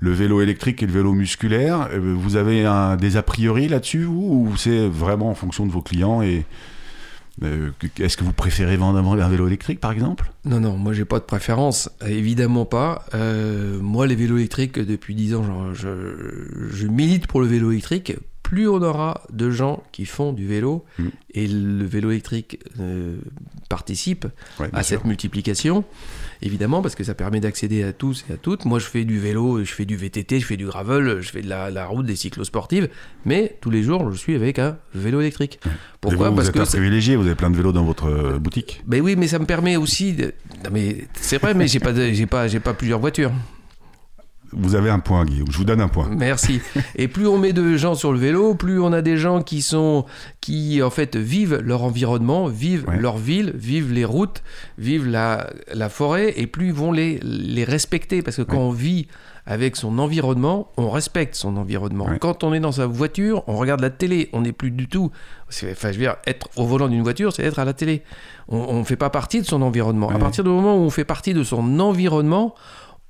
le 0.00 0.12
vélo 0.12 0.42
électrique 0.42 0.82
et 0.82 0.86
le 0.86 0.92
vélo 0.92 1.12
musculaire. 1.12 1.88
Vous 1.96 2.36
avez 2.36 2.66
un, 2.66 2.96
des 2.96 3.16
a 3.16 3.22
priori 3.22 3.68
là-dessus, 3.68 4.04
ou 4.04 4.52
c'est 4.58 4.88
vraiment 4.88 5.30
en 5.30 5.34
fonction 5.34 5.64
de 5.64 5.72
vos 5.72 5.82
clients 5.82 6.22
et. 6.22 6.44
Est-ce 7.40 8.16
que 8.16 8.24
vous 8.24 8.32
préférez 8.32 8.76
vendre 8.76 8.98
un 8.98 9.28
vélo 9.28 9.46
électrique, 9.46 9.80
par 9.80 9.92
exemple? 9.92 10.32
Non, 10.44 10.60
non, 10.60 10.76
moi 10.76 10.92
j'ai 10.92 11.04
pas 11.04 11.18
de 11.18 11.24
préférence, 11.24 11.88
évidemment 12.06 12.66
pas. 12.66 13.06
Euh, 13.14 13.80
moi, 13.80 14.06
les 14.06 14.14
vélos 14.14 14.36
électriques, 14.36 14.78
depuis 14.78 15.14
10 15.14 15.34
ans, 15.34 15.74
je, 15.74 16.86
milite 16.86 17.26
pour 17.26 17.40
le 17.40 17.46
vélo 17.46 17.70
électrique. 17.70 18.14
Plus 18.52 18.68
on 18.68 18.82
aura 18.82 19.22
de 19.32 19.50
gens 19.50 19.82
qui 19.92 20.04
font 20.04 20.34
du 20.34 20.46
vélo, 20.46 20.84
mm. 20.98 21.08
et 21.32 21.48
le 21.48 21.86
vélo 21.86 22.10
électrique 22.10 22.60
euh, 22.80 23.16
participe 23.70 24.26
à 24.74 24.82
cette 24.82 25.06
multiplication, 25.06 25.84
évidemment, 26.42 26.82
parce 26.82 26.94
que 26.94 27.02
ça 27.02 27.14
permet 27.14 27.40
d'accéder 27.40 27.82
à 27.82 27.94
tous 27.94 28.26
et 28.28 28.34
à 28.34 28.36
toutes. 28.36 28.66
Moi, 28.66 28.78
je 28.78 28.84
fais 28.84 29.06
du 29.06 29.18
vélo, 29.18 29.64
je 29.64 29.72
fais 29.72 29.86
du 29.86 29.96
VTT, 29.96 30.38
je 30.38 30.44
fais 30.44 30.58
du 30.58 30.66
gravel, 30.66 31.22
je 31.22 31.30
fais 31.30 31.40
de 31.40 31.48
la, 31.48 31.86
route, 31.86 32.04
des 32.04 32.14
cyclosportives, 32.14 32.90
mais 33.24 33.56
tous 33.62 33.70
les 33.70 33.82
jours, 33.82 34.12
je 34.12 34.18
suis 34.18 34.34
avec 34.34 34.58
un 34.58 34.76
vélo 34.94 35.22
électrique. 35.22 35.58
Pourquoi 36.02 36.28
vous, 36.28 36.36
Parce 36.36 36.48
êtes 36.48 36.54
que 36.54 36.60
un 36.60 36.66
privilégié, 36.66 37.16
vous 37.16 37.24
avez 37.24 37.36
plein 37.36 37.48
de 37.48 37.56
vélos 37.56 37.72
dans 37.72 37.84
votre 37.84 38.04
euh, 38.04 38.38
boutique. 38.38 38.82
Ben 38.86 39.00
oui, 39.00 39.16
mais 39.16 39.28
ça 39.28 39.38
me 39.38 39.46
permet 39.46 39.78
aussi. 39.78 40.12
De... 40.12 40.34
mais 40.70 41.06
c'est 41.14 41.38
vrai, 41.38 41.54
mais 41.54 41.68
j'ai 41.68 41.80
pas, 41.80 41.94
j'ai 42.12 42.26
pas, 42.26 42.48
j'ai 42.48 42.60
pas 42.60 42.74
plusieurs 42.74 43.00
voitures. 43.00 43.32
Vous 44.52 44.74
avez 44.74 44.90
un 44.90 44.98
point, 44.98 45.24
Guillaume. 45.24 45.48
Je 45.50 45.58
vous 45.58 45.64
donne 45.64 45.80
un 45.80 45.88
point. 45.88 46.08
Merci. 46.10 46.60
Et 46.96 47.08
plus 47.08 47.26
on 47.26 47.38
met 47.38 47.52
de 47.52 47.76
gens 47.76 47.94
sur 47.94 48.12
le 48.12 48.18
vélo, 48.18 48.54
plus 48.54 48.80
on 48.80 48.92
a 48.92 49.02
des 49.02 49.16
gens 49.16 49.42
qui 49.42 49.62
sont, 49.62 50.04
qui 50.40 50.82
en 50.82 50.90
fait 50.90 51.16
vivent 51.16 51.56
leur 51.56 51.82
environnement, 51.82 52.46
vivent 52.46 52.86
leur 52.90 53.16
ville, 53.16 53.52
vivent 53.54 53.92
les 53.92 54.04
routes, 54.04 54.42
vivent 54.78 55.08
la, 55.08 55.50
la, 55.72 55.88
forêt, 55.88 56.34
et 56.36 56.46
plus 56.46 56.66
ils 56.66 56.72
vont 56.72 56.92
les, 56.92 57.18
les 57.22 57.64
respecter. 57.64 58.22
Parce 58.22 58.36
que 58.36 58.42
quand 58.42 58.58
on 58.58 58.72
vit 58.72 59.06
avec 59.44 59.76
son 59.76 59.98
environnement, 59.98 60.68
on 60.76 60.90
respecte 60.90 61.34
son 61.34 61.56
environnement. 61.56 62.06
Quand 62.20 62.44
on 62.44 62.52
est 62.54 62.60
dans 62.60 62.72
sa 62.72 62.86
voiture, 62.86 63.42
on 63.48 63.56
regarde 63.56 63.80
la 63.80 63.90
télé, 63.90 64.28
on 64.32 64.42
n'est 64.42 64.52
plus 64.52 64.70
du 64.70 64.86
tout. 64.86 65.10
Enfin, 65.48 65.90
je 65.90 65.98
veux 65.98 66.04
dire, 66.04 66.16
être 66.26 66.48
au 66.56 66.64
volant 66.64 66.88
d'une 66.88 67.02
voiture, 67.02 67.32
c'est 67.32 67.42
être 67.42 67.58
à 67.58 67.64
la 67.64 67.72
télé. 67.72 68.02
On 68.48 68.78
ne 68.78 68.84
fait 68.84 68.96
pas 68.96 69.10
partie 69.10 69.40
de 69.40 69.46
son 69.46 69.62
environnement. 69.62 70.10
À 70.10 70.18
partir 70.18 70.44
du 70.44 70.50
moment 70.50 70.76
où 70.76 70.80
on 70.80 70.90
fait 70.90 71.04
partie 71.04 71.34
de 71.34 71.42
son 71.42 71.80
environnement, 71.80 72.54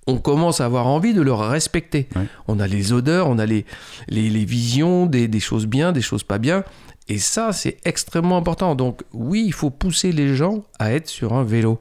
on 0.06 0.18
commence 0.18 0.60
à 0.60 0.64
avoir 0.64 0.86
envie 0.86 1.14
de 1.14 1.22
le 1.22 1.32
respecter. 1.32 2.08
On 2.48 2.58
a 2.58 2.66
les 2.66 2.92
odeurs, 2.92 3.28
on 3.28 3.38
a 3.38 3.46
les, 3.46 3.64
les, 4.08 4.44
visions 4.44 5.06
des, 5.06 5.40
choses 5.40 5.66
bien, 5.66 5.92
des 5.92 6.00
choses 6.00 6.24
pas 6.24 6.38
bien. 6.38 6.64
Et 7.08 7.18
ça, 7.18 7.52
c'est 7.52 7.78
extrêmement 7.84 8.36
important. 8.36 8.74
Donc 8.74 9.02
oui, 9.12 9.44
il 9.46 9.52
faut 9.52 9.70
pousser 9.70 10.12
les 10.12 10.34
gens 10.34 10.64
à 10.78 10.92
être 10.92 11.08
sur 11.08 11.32
un 11.34 11.44
vélo. 11.44 11.80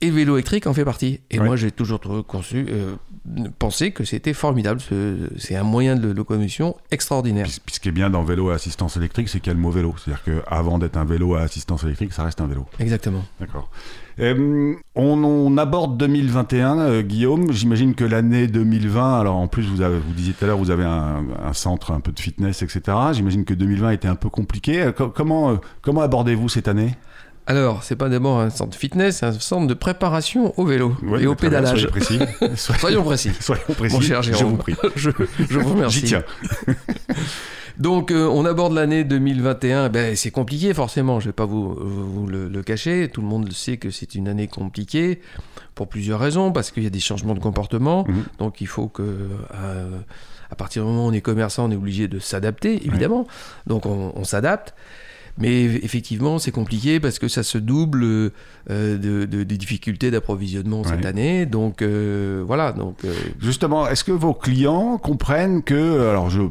Et 0.00 0.10
vélo 0.10 0.36
électrique 0.36 0.68
en 0.68 0.74
fait 0.74 0.84
partie. 0.84 1.20
Et 1.30 1.40
moi, 1.40 1.56
j'ai 1.56 1.72
toujours 1.72 2.00
conçu, 2.26 2.66
euh, 2.68 2.94
pensé 3.58 3.92
que 3.92 4.04
c'était 4.04 4.32
formidable. 4.32 4.80
C'est 5.36 5.56
un 5.56 5.62
moyen 5.62 5.96
de 5.96 6.10
locomotion 6.10 6.76
extraordinaire. 6.90 7.46
Puis, 7.64 7.74
ce 7.74 7.80
qui 7.80 7.88
est 7.88 7.92
bien 7.92 8.10
dans 8.10 8.22
vélo 8.24 8.50
à 8.50 8.54
assistance 8.54 8.96
électrique, 8.96 9.28
c'est 9.28 9.40
qu'il 9.40 9.48
y 9.48 9.50
a 9.50 9.54
le 9.54 9.60
mot 9.60 9.70
vélo. 9.70 9.94
C'est-à-dire 9.96 10.22
qu'avant 10.24 10.78
d'être 10.78 10.96
un 10.96 11.04
vélo 11.04 11.34
à 11.34 11.40
assistance 11.40 11.84
électrique, 11.84 12.12
ça 12.12 12.24
reste 12.24 12.40
un 12.40 12.46
vélo. 12.46 12.66
Exactement. 12.78 13.24
D'accord. 13.40 13.70
Euh, 14.20 14.74
on, 14.96 15.56
aborde 15.58 15.96
2021, 15.96 16.78
euh, 16.78 17.02
Guillaume. 17.02 17.52
J'imagine 17.52 17.94
que 17.94 18.04
l'année 18.04 18.48
2020, 18.48 19.20
alors 19.20 19.36
en 19.36 19.46
plus, 19.46 19.62
vous, 19.64 19.80
avez, 19.80 19.98
vous 19.98 20.12
disiez 20.12 20.32
tout 20.32 20.44
à 20.44 20.48
l'heure, 20.48 20.58
vous 20.58 20.70
avez 20.70 20.84
un, 20.84 21.22
centre 21.52 21.92
un 21.92 22.00
peu 22.00 22.12
de 22.12 22.20
fitness, 22.20 22.62
etc. 22.62 22.96
J'imagine 23.12 23.44
que 23.44 23.54
2020 23.54 23.90
était 23.92 24.08
un 24.08 24.16
peu 24.16 24.28
compliqué. 24.28 24.82
Euh, 24.82 24.92
comment, 24.92 25.58
comment 25.82 26.02
abordez-vous 26.02 26.48
cette 26.48 26.68
année? 26.68 26.94
Alors, 27.48 27.82
c'est 27.82 27.96
pas 27.96 28.08
d'abord 28.08 28.40
un 28.40 28.50
centre 28.50 28.70
de 28.70 28.74
fitness, 28.76 29.18
c'est 29.18 29.26
un 29.26 29.32
centre 29.32 29.66
de 29.66 29.74
préparation 29.74 30.52
au 30.58 30.66
vélo 30.66 30.94
et 31.18 31.26
au 31.26 31.34
pédalage. 31.34 31.88
Soyons 31.88 31.90
précis. 31.90 32.20
soyons 32.56 33.02
précis. 33.04 33.32
Soyons 33.40 33.62
précis. 33.76 33.94
Mon 33.94 34.00
cher 34.02 34.22
Jérôme, 34.22 34.38
je 34.40 34.44
vous 34.44 34.56
prie. 34.56 34.74
je, 34.96 35.10
je 35.48 35.58
vous 35.58 35.70
remercie. 35.70 36.00
J'y 36.00 36.06
tiens. 36.06 36.24
Donc 37.78 38.10
euh, 38.10 38.26
on 38.26 38.44
aborde 38.44 38.74
l'année 38.74 39.04
2021, 39.04 39.88
ben, 39.88 40.16
c'est 40.16 40.30
compliqué 40.30 40.74
forcément, 40.74 41.20
je 41.20 41.26
ne 41.26 41.28
vais 41.28 41.34
pas 41.34 41.46
vous, 41.46 41.74
vous 41.74 42.26
le, 42.26 42.62
cacher, 42.62 43.08
tout 43.08 43.22
le 43.22 43.28
monde 43.28 43.52
sait 43.52 43.76
que 43.76 43.90
c'est 43.90 44.14
une 44.14 44.28
année 44.28 44.48
compliquée 44.48 45.20
pour 45.74 45.88
plusieurs 45.88 46.18
raisons, 46.18 46.50
parce 46.50 46.72
qu'il 46.72 46.82
y 46.82 46.88
a 46.88 46.90
des 46.90 47.00
changements 47.00 47.34
de 47.34 47.40
comportement, 47.40 48.04
mhm. 48.06 48.24
donc 48.38 48.60
il 48.60 48.66
faut 48.66 48.88
que... 48.88 49.02
Euh, 49.54 49.98
à 50.50 50.54
partir 50.54 50.82
du 50.82 50.88
moment 50.88 51.06
où 51.06 51.08
on 51.08 51.12
est 51.12 51.20
commerçant, 51.20 51.66
on 51.66 51.70
est 51.70 51.76
obligé 51.76 52.08
de 52.08 52.18
s'adapter, 52.18 52.86
évidemment. 52.86 53.26
Donc 53.66 53.84
on, 53.84 54.24
s'adapte. 54.24 54.74
Mais 55.38 55.62
effectivement, 55.64 56.38
c'est 56.38 56.50
compliqué 56.50 57.00
parce 57.00 57.18
que 57.18 57.28
ça 57.28 57.42
se 57.42 57.58
double 57.58 58.02
euh, 58.04 58.30
de, 58.68 59.24
de- 59.24 59.44
des 59.44 59.56
difficultés 59.56 60.10
d'approvisionnement 60.10 60.82
cette 60.84 61.04
année. 61.06 61.46
Donc 61.46 61.80
euh, 61.82 62.42
voilà. 62.46 62.72
Donc 62.72 63.04
euh, 63.04 63.14
Justement, 63.40 63.86
est-ce 63.88 64.04
que 64.04 64.12
vos 64.12 64.34
clients 64.34 64.98
comprennent 64.98 65.62
que, 65.62 66.08
alors 66.10 66.28
je 66.30 66.42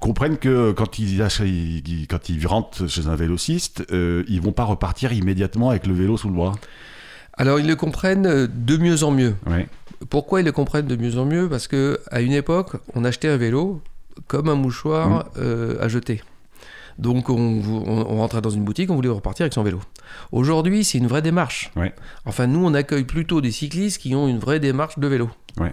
comprennent 0.00 0.38
que 0.38 0.72
quand 0.72 0.98
ils, 0.98 1.22
achètent- 1.22 1.46
ils- 1.48 2.06
quand 2.08 2.28
ils 2.28 2.46
rentrent 2.46 2.86
chez 2.88 3.06
un 3.06 3.16
vélociste, 3.16 3.84
ils 3.92 4.40
vont 4.40 4.52
pas 4.52 4.64
repartir 4.64 5.12
immédiatement 5.12 5.70
avec 5.70 5.86
le 5.86 5.94
vélo 5.94 6.16
sous 6.16 6.28
le 6.28 6.34
bras? 6.34 6.52
Alors 7.38 7.60
ils 7.60 7.66
le 7.66 7.76
comprennent 7.76 8.46
de 8.46 8.76
mieux 8.76 9.02
en 9.04 9.10
mieux. 9.10 9.34
Ouais. 9.46 9.66
Pourquoi 10.10 10.40
ils 10.40 10.44
le 10.46 10.52
comprennent 10.52 10.86
de 10.86 10.96
mieux 10.96 11.18
en 11.18 11.24
mieux? 11.26 11.48
Parce 11.48 11.68
que 11.68 11.98
à 12.10 12.20
une 12.20 12.32
époque, 12.32 12.76
on 12.94 13.04
achetait 13.04 13.28
un 13.28 13.36
vélo 13.36 13.82
comme 14.26 14.48
un 14.48 14.54
mouchoir 14.54 15.26
euh, 15.38 15.76
à 15.80 15.88
jeter. 15.88 16.22
Donc 16.98 17.28
on, 17.28 17.60
rentrait 18.16 18.40
dans 18.40 18.50
une 18.50 18.64
boutique, 18.64 18.90
on 18.90 18.94
voulait 18.94 19.08
repartir 19.08 19.44
avec 19.44 19.52
son 19.52 19.62
vélo. 19.62 19.80
Aujourd'hui, 20.32 20.84
c'est 20.84 20.98
une 20.98 21.06
vraie 21.06 21.22
démarche. 21.22 21.70
Ouais. 21.76 21.94
Enfin, 22.24 22.46
nous, 22.46 22.64
on 22.64 22.74
accueille 22.74 23.04
plutôt 23.04 23.40
des 23.40 23.50
cyclistes 23.50 24.00
qui 24.00 24.14
ont 24.14 24.28
une 24.28 24.38
vraie 24.38 24.60
démarche 24.60 24.98
de 24.98 25.06
vélo. 25.06 25.30
Ouais. 25.58 25.72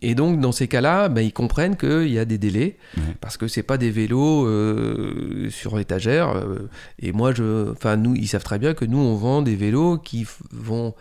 Et 0.00 0.14
donc, 0.14 0.40
dans 0.40 0.52
ces 0.52 0.68
cas-là, 0.68 1.08
ben, 1.08 1.20
ils 1.20 1.32
comprennent 1.34 1.76
qu'il 1.76 2.08
y 2.08 2.18
a 2.18 2.24
des 2.24 2.38
délais, 2.38 2.76
Ouais. 2.96 3.02
parce 3.20 3.36
que 3.36 3.46
c'est 3.46 3.62
pas 3.62 3.76
des 3.76 3.90
vélos 3.90 4.46
euh, 4.46 5.48
sur 5.50 5.78
étagère. 5.78 6.30
euh, 6.36 6.68
et 6.98 7.12
moi, 7.12 7.32
je, 7.34 7.70
enfin, 7.72 7.96
nous, 7.96 8.14
ils 8.14 8.26
savent 8.28 8.44
très 8.44 8.58
bien 8.58 8.74
que 8.74 8.84
nous, 8.84 8.98
on 8.98 9.16
vend 9.16 9.42
des 9.42 9.54
vélos 9.56 9.98
qui 9.98 10.26
vont 10.52 10.94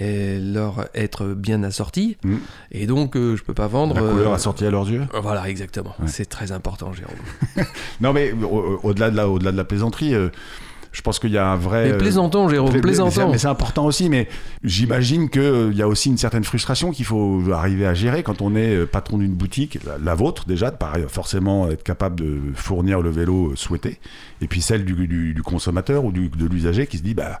euh, 0.00 0.52
leur 0.54 0.88
être 0.94 1.26
bien 1.34 1.62
assortis. 1.62 2.16
Mm. 2.24 2.36
Et 2.72 2.86
donc, 2.86 3.16
euh, 3.16 3.36
je 3.36 3.44
peux 3.44 3.54
pas 3.54 3.66
vendre. 3.68 3.94
La 3.94 4.00
couleur 4.02 4.32
assortie 4.32 4.64
à 4.64 4.70
leurs 4.70 4.88
yeux 4.90 5.06
Voilà, 5.22 5.48
exactement. 5.48 5.94
Ouais. 6.00 6.08
C'est 6.08 6.26
très 6.28 6.50
important, 6.52 6.92
Jérôme. 6.92 7.16
Non, 8.00 8.12
mais 8.12 8.32
au- 8.32 8.80
au-delà 8.82 9.10
de, 9.10 9.16
la, 9.16 9.28
au-delà 9.28 9.52
de 9.52 9.56
la 9.56 9.64
plaisanterie, 9.64 10.14
je 10.98 11.02
pense 11.02 11.18
qu'il 11.20 11.30
y 11.30 11.38
a 11.38 11.46
un 11.48 11.54
vrai. 11.56 11.84
Mais 11.86 11.92
euh, 11.94 11.98
plaisantons, 11.98 12.48
Jérôme, 12.48 12.68
mais 12.70 12.74
c'est- 12.74 12.80
plaisantons. 12.82 13.30
Mais 13.32 13.38
c'est 13.38 13.46
important 13.46 13.86
aussi, 13.86 14.10
mais 14.10 14.28
j'imagine 14.64 15.30
qu'il 15.30 15.72
y 15.74 15.80
a 15.80 15.86
aussi 15.88 16.08
une 16.10 16.18
certaine 16.18 16.42
frustration 16.44 16.90
qu'il 16.90 17.04
faut 17.04 17.40
arriver 17.52 17.86
à 17.86 17.94
gérer 17.94 18.22
quand 18.24 18.42
on 18.42 18.54
est 18.56 18.74
euh, 18.74 18.84
patron 18.86 19.18
d'une 19.18 19.34
boutique, 19.34 19.78
la, 19.86 19.96
la 19.96 20.14
vôtre 20.14 20.44
déjà, 20.46 20.70
de 20.72 20.76
pareil, 20.76 21.04
forcément 21.08 21.70
être 21.70 21.82
capable 21.84 22.16
de 22.16 22.38
fournir 22.54 23.00
le 23.00 23.10
vélo 23.10 23.52
euh, 23.52 23.56
souhaité, 23.56 24.00
et 24.42 24.48
puis 24.48 24.60
celle 24.60 24.84
du, 24.84 25.06
du- 25.06 25.32
du 25.34 25.42
consommateur 25.42 26.04
ou 26.04 26.10
du- 26.12 26.28
de 26.28 26.46
l'usager 26.46 26.86
qui 26.88 26.98
se 26.98 27.02
dit, 27.02 27.14
bah, 27.14 27.40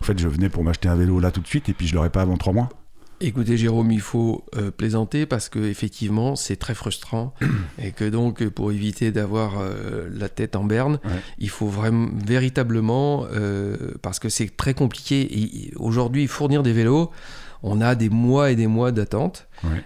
en 0.00 0.04
fait, 0.04 0.18
je 0.18 0.26
venais 0.28 0.48
pour 0.48 0.64
m'acheter 0.64 0.88
un 0.88 0.96
vélo 0.96 1.20
là 1.20 1.30
tout 1.30 1.40
de 1.42 1.46
suite, 1.46 1.68
et 1.68 1.74
puis 1.74 1.86
je 1.86 1.94
l'aurai 1.94 2.10
pas 2.10 2.22
avant 2.22 2.36
trois 2.38 2.52
mois. 2.52 2.68
Écoutez 3.20 3.56
Jérôme, 3.56 3.90
il 3.92 4.00
faut 4.02 4.44
euh, 4.56 4.70
plaisanter 4.70 5.24
parce 5.24 5.48
que 5.48 5.58
effectivement 5.58 6.36
c'est 6.36 6.56
très 6.56 6.74
frustrant 6.74 7.32
et 7.82 7.92
que 7.92 8.04
donc 8.04 8.46
pour 8.50 8.72
éviter 8.72 9.10
d'avoir 9.10 9.54
euh, 9.58 10.08
la 10.12 10.28
tête 10.28 10.54
en 10.54 10.64
berne, 10.64 10.98
Ouais. 11.04 11.10
il 11.38 11.48
faut 11.48 11.66
vraiment 11.68 12.08
véritablement 12.26 13.24
euh, 13.32 13.76
parce 14.02 14.18
que 14.18 14.28
c'est 14.28 14.54
très 14.54 14.74
compliqué. 14.74 15.70
Aujourd'hui 15.76 16.26
fournir 16.26 16.62
des 16.62 16.74
vélos, 16.74 17.10
on 17.62 17.80
a 17.80 17.94
des 17.94 18.10
mois 18.10 18.50
et 18.50 18.54
des 18.54 18.66
mois 18.66 18.92
d'attente. 18.92 19.48
Ouais. 19.64 19.82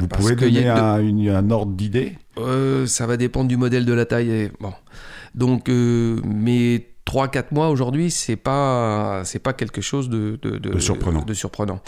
Vous 0.00 0.06
parce 0.08 0.20
pouvez 0.22 0.34
y 0.34 0.52
donner 0.54 0.68
a 0.68 0.74
de- 0.74 0.80
un, 0.80 0.98
une- 1.00 1.28
un 1.30 1.50
ordre 1.50 1.72
d'idée? 1.72 2.18
Ça 2.86 3.06
va 3.06 3.16
dépendre 3.16 3.48
du 3.48 3.56
modèle 3.56 3.84
de 3.86 3.92
la 3.94 4.04
taille. 4.04 4.30
Et, 4.30 4.52
bon. 4.60 4.72
Donc, 5.34 5.68
mais 5.70 6.89
3-4 7.10 7.46
mois 7.52 7.68
aujourd'hui, 7.70 8.10
c'est 8.10 8.36
pas, 8.36 9.22
c'est 9.24 9.38
pas 9.40 9.52
quelque 9.52 9.80
chose 9.80 10.08
de, 10.08 10.38
de, 10.42 10.58
De 10.58 10.78
surprenant. 10.78 11.22
de 11.22 11.34
surprenant. 11.34 11.80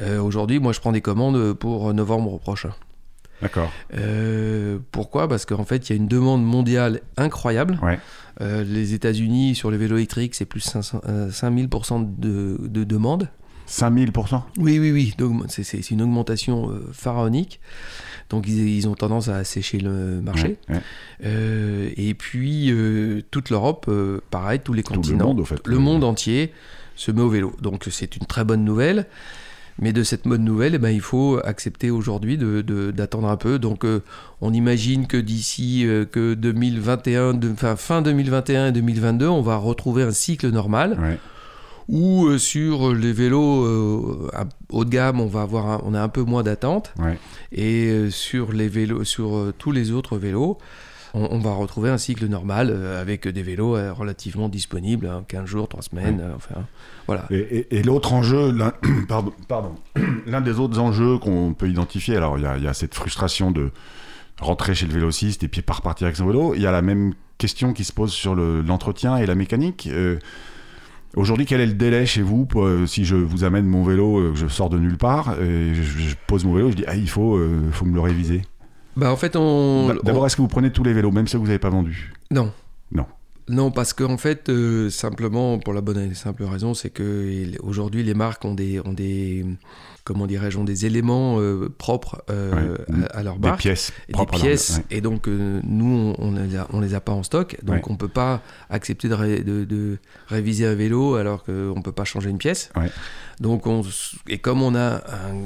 Euh, 0.00 0.20
aujourd'hui, 0.20 0.60
moi, 0.60 0.72
je 0.72 0.80
prends 0.80 0.92
des 0.92 1.00
commandes 1.00 1.54
pour 1.54 1.92
novembre 1.92 2.38
prochain. 2.38 2.70
D'accord. 3.42 3.70
Euh, 3.94 4.78
pourquoi? 4.92 5.28
Parce 5.28 5.46
qu'en 5.46 5.64
fait, 5.64 5.88
il 5.88 5.92
y 5.92 5.92
a 5.92 5.96
une 5.96 6.08
demande 6.08 6.44
mondiale 6.44 7.00
incroyable. 7.16 7.78
Ouais. 7.82 7.98
Euh, 8.40 8.62
les 8.64 8.94
États-Unis, 8.94 9.54
sur 9.54 9.70
les 9.70 9.78
vélos 9.78 9.96
électriques, 9.96 10.34
c'est 10.34 10.44
plus 10.44 10.60
500, 10.60 11.00
euh, 11.08 11.30
5000% 11.30 12.14
de, 12.18 12.56
de 12.60 12.84
demande. 12.84 13.28
5000% 13.68 14.42
Oui, 14.58 14.78
oui, 14.78 14.90
oui. 14.92 15.14
C'est- 15.48 15.90
une 15.90 16.02
augmentation 16.02 16.70
euh, 16.70 16.88
pharaonique. 16.92 17.60
Donc, 18.30 18.46
ils, 18.46 18.68
ils 18.76 18.88
ont 18.88 18.94
tendance 18.94 19.28
à 19.28 19.36
assécher 19.36 19.78
le 19.78 20.20
marché. 20.22 20.56
Ouais, 20.68 20.76
ouais. 20.76 20.80
Euh, 21.24 21.90
et 21.96 22.14
puis, 22.14 22.70
euh, 22.70 23.22
toute 23.30 23.50
l'Europe, 23.50 23.86
euh, 23.88 24.20
pareil, 24.30 24.60
tous 24.62 24.72
les 24.72 24.82
Tout 24.82 24.92
le 24.92 24.96
continents, 24.98 25.26
monde, 25.28 25.40
au 25.40 25.44
fait. 25.44 25.66
le 25.66 25.78
monde 25.78 26.04
entier 26.04 26.52
se 26.96 27.10
met 27.10 27.20
au 27.22 27.28
vélo. 27.28 27.54
Donc, 27.62 27.86
c'est 27.90 28.16
une 28.16 28.26
très 28.26 28.44
bonne 28.44 28.64
nouvelle. 28.64 29.06
Mais 29.80 29.92
de 29.92 30.02
cette 30.02 30.26
bonne 30.26 30.42
nouvelle, 30.42 30.74
eh 30.74 30.78
ben, 30.78 30.90
il 30.90 31.00
faut 31.00 31.38
accepter 31.44 31.90
aujourd'hui 31.90 32.36
de- 32.36 32.62
de- 32.62 32.90
d'attendre 32.90 33.28
un 33.28 33.36
peu. 33.36 33.60
Donc, 33.60 33.86
on 34.40 34.52
imagine 34.52 35.06
que 35.06 35.16
d'ici 35.16 35.86
que 36.10 36.34
2021, 36.34 37.32
de- 37.34 37.52
enfin, 37.52 37.76
fin 37.76 38.02
2021 38.02 38.66
et 38.68 38.72
2022, 38.72 39.28
on 39.28 39.40
va 39.40 39.56
retrouver 39.56 40.02
un 40.02 40.10
cycle 40.10 40.50
normal 40.50 40.98
Ouais. 41.00 41.18
Où 41.88 42.26
euh, 42.26 42.38
sur 42.38 42.94
les 42.94 43.12
vélos 43.12 43.64
euh, 43.64 44.28
haut 44.70 44.84
de 44.84 44.90
gamme, 44.90 45.20
on 45.20 45.26
va 45.26 45.42
avoir 45.42 45.66
un- 45.70 45.80
on 45.84 45.94
a 45.94 46.02
un 46.02 46.08
peu 46.08 46.22
moins 46.22 46.42
d'attente. 46.42 46.92
Ouais. 46.98 47.18
Et 47.52 47.86
euh, 47.88 48.10
sur 48.10 48.52
les 48.52 48.68
vélos, 48.68 49.04
sur 49.04 49.52
tous 49.58 49.72
les 49.72 49.90
autres 49.92 50.18
vélos, 50.18 50.58
on, 51.14 51.26
on 51.30 51.38
va 51.38 51.52
retrouver 51.54 51.88
un 51.88 51.96
cycle 51.96 52.26
normal 52.26 52.68
euh, 52.70 53.00
avec 53.00 53.26
des 53.26 53.42
vélos 53.42 53.76
euh, 53.76 53.92
relativement 53.92 54.50
disponibles, 54.50 55.06
hein, 55.06 55.24
15 55.26 55.46
jours, 55.46 55.66
3 55.68 55.80
semaines, 55.82 56.20
euh, 56.20 56.34
enfin 56.36 56.66
voilà. 57.06 57.24
Et, 57.30 57.38
et- 57.38 57.76
et 57.78 57.82
l'autre 57.82 58.12
enjeu, 58.12 58.52
l'un 58.52 58.72
pardon, 59.08 59.32
pardon, 59.48 59.74
l'un 60.26 60.42
des 60.42 60.58
autres 60.58 60.78
enjeux 60.78 61.16
qu'on 61.18 61.54
peut 61.54 61.68
identifier, 61.68 62.16
alors 62.16 62.36
il 62.36 62.44
y 62.44 62.46
a, 62.46 62.58
il 62.58 62.64
y 62.64 62.68
a 62.68 62.74
cette 62.74 62.94
frustration 62.94 63.50
de 63.50 63.70
rentrer 64.38 64.74
chez 64.74 64.86
le 64.86 64.92
vélociste 64.92 65.42
et 65.42 65.48
puis 65.48 65.62
pas 65.62 65.72
repartir 65.72 66.06
avec 66.06 66.16
son 66.16 66.26
vélo. 66.26 66.52
Il 66.54 66.60
y 66.60 66.66
a 66.66 66.70
la 66.70 66.82
même 66.82 67.14
question 67.38 67.72
qui 67.72 67.84
se 67.84 67.92
pose 67.94 68.12
sur 68.12 68.34
le- 68.34 68.60
l'entretien 68.60 69.16
et 69.16 69.24
la 69.26 69.34
mécanique. 69.34 69.88
Aujourd'hui, 71.16 71.46
quel 71.46 71.60
est 71.60 71.66
le 71.66 71.72
délai 71.74 72.06
chez 72.06 72.22
vous 72.22 72.44
pour, 72.46 72.64
euh, 72.64 72.86
si 72.86 73.04
je 73.04 73.16
vous 73.16 73.44
amène 73.44 73.66
mon 73.66 73.82
vélo, 73.82 74.18
euh, 74.18 74.32
que 74.32 74.38
je 74.38 74.46
sors 74.46 74.68
de 74.68 74.78
nulle 74.78 74.98
part, 74.98 75.40
et 75.40 75.74
je, 75.74 75.82
je 75.82 76.14
pose 76.26 76.44
mon 76.44 76.54
vélo, 76.54 76.70
je 76.70 76.76
dis 76.76 76.84
ah, 76.86 76.94
il 76.96 77.08
faut, 77.08 77.36
euh, 77.36 77.60
faut 77.72 77.84
me 77.86 77.94
le 77.94 78.00
réviser. 78.00 78.42
Bah 78.96 79.12
en 79.12 79.16
fait 79.16 79.36
on, 79.36 79.94
D'abord, 80.04 80.22
on- 80.22 80.26
est-ce 80.26 80.36
que 80.36 80.42
vous 80.42 80.48
prenez 80.48 80.70
tous 80.70 80.82
les 80.82 80.92
vélos, 80.92 81.10
même 81.12 81.26
ceux 81.28 81.38
que 81.38 81.42
vous 81.42 81.46
n'avez 81.48 81.58
pas 81.58 81.70
vendus? 81.70 82.12
Non. 82.30 82.52
Non. 83.48 83.70
Parce 83.70 83.92
qu'en 83.92 84.16
fait, 84.18 84.48
euh, 84.48 84.90
simplement, 84.90 85.58
pour 85.58 85.72
la 85.72 85.80
bonne 85.80 85.98
et 85.98 86.14
simple 86.14 86.44
raison, 86.44 86.74
c'est 86.74 86.90
que 86.90 87.44
aujourd'hui, 87.62 88.02
les 88.02 88.14
marques 88.14 88.44
ont 88.44 88.54
des, 88.54 88.80
ont 88.80 88.92
des 88.92 89.44
comment 90.04 90.26
dirais-je, 90.26 90.56
ont 90.58 90.64
des 90.64 90.86
éléments 90.86 91.38
euh, 91.38 91.68
propres 91.68 92.22
euh, 92.30 92.76
Ouais. 92.88 93.04
à, 93.12 93.18
à 93.18 93.22
leur 93.22 93.36
Des 93.36 93.48
marque. 93.48 93.60
pièces 93.60 93.92
et 94.08 94.12
des 94.12 94.12
propres 94.14 94.32
leur- 94.36 94.40
pièces 94.42 94.78
ouais. 94.78 94.96
et 94.96 95.00
donc 95.02 95.26
nous 95.26 96.14
on, 96.18 96.24
on 96.28 96.32
les 96.32 96.56
a, 96.56 96.66
on 96.72 96.80
les 96.80 96.94
a 96.94 97.00
pas 97.02 97.12
en 97.12 97.22
stock 97.22 97.58
donc 97.62 97.74
Ouais. 97.76 97.82
on 97.92 97.96
peut 97.96 98.08
pas 98.08 98.40
accepter 98.70 99.10
de, 99.10 99.14
ré- 99.14 99.42
de- 99.42 99.64
de 99.64 99.98
réviser 100.28 100.64
un 100.66 100.74
vélo 100.74 101.16
alors 101.16 101.44
qu'on 101.44 101.82
peut 101.84 101.92
pas 101.92 102.04
changer 102.04 102.30
une 102.30 102.38
pièce 102.38 102.70
donc 103.38 103.66
on 103.66 103.82
et 104.28 104.38
comme 104.38 104.62
on 104.62 104.74
a 104.74 104.94
un, 104.96 105.36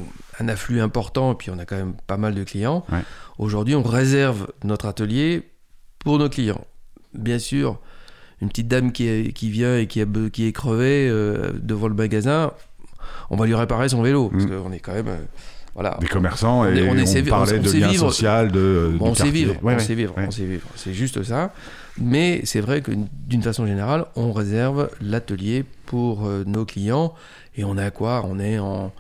un 0.45 0.49
afflux 0.49 0.81
important 0.81 1.33
et 1.33 1.35
puis 1.35 1.51
on 1.51 1.59
a 1.59 1.65
quand 1.65 1.75
même 1.77 1.95
pas 2.07 2.17
mal 2.17 2.33
de 2.37 2.45
clients 2.45 2.85
aujourd'hui 3.39 3.75
on 3.75 3.83
réserve 3.83 4.47
notre 4.63 4.87
atelier 4.87 5.43
pour 5.99 6.21
nos 6.21 6.29
clients 6.29 6.65
bien 7.15 7.41
sûr 7.41 7.81
une 8.43 8.49
petite 8.49 8.69
dame 8.69 8.93
qui, 8.93 9.07
est- 9.09 9.33
qui 9.33 9.49
vient 9.51 9.79
et 9.79 9.87
qui, 9.87 10.01
a, 10.01 10.05
be- 10.05 10.31
qui 10.31 10.47
est 10.47 10.53
crevée 10.53 11.09
euh, 11.09 11.53
devant 11.63 11.89
le 11.89 11.95
magasin 11.95 12.53
on 13.31 13.37
va 13.37 13.47
lui 13.47 13.55
réparer 13.55 13.89
son 13.89 14.03
vélo 14.03 14.29
parce 14.29 14.45
Mm. 14.45 14.49
qu'on 14.63 14.73
est 14.73 14.79
quand 14.81 14.93
même 14.93 15.09
euh, 15.09 15.17
voilà 15.75 15.97
Des 16.01 16.07
commerçants, 16.07 16.61
On 16.61 16.65
et 16.67 16.83
on 16.83 16.93
on, 16.93 17.25
parlait 17.31 17.59
on- 17.59 17.63
de 17.63 17.69
sait 17.69 17.79
lien 17.79 17.89
vivre. 17.89 18.11
social, 18.11 18.53
de, 18.53 18.93
Bon, 18.99 19.09
on 19.11 19.15
sait 19.15 19.31
vivre, 19.31 19.53
Ouais, 19.63 19.73
on 19.75 19.77
ouais, 19.77 19.79
sait 19.79 19.95
vivre, 19.95 20.15
ouais. 20.19 20.25
on 20.29 20.31
sait 20.31 20.45
vivre. 20.45 20.67
C'est 20.77 20.93
juste 20.93 21.23
ça. 21.23 21.53
Mais 21.99 22.43
c'est 22.45 22.61
vrai 22.61 22.83
que 22.83 22.91
d'une 23.27 23.43
façon 23.43 23.67
générale, 23.67 24.05
on 24.17 24.33
réserve 24.33 24.91
l'atelier 25.01 25.65
pour 25.87 26.27
euh, 26.27 26.45
nos 26.47 26.67
clients 26.67 27.15
et 27.57 27.65
on 27.65 27.79
est 27.79 27.85
à 27.85 27.91
quoi? 27.91 28.23
On 28.29 28.39
est 28.39 28.59
en, 28.59 28.93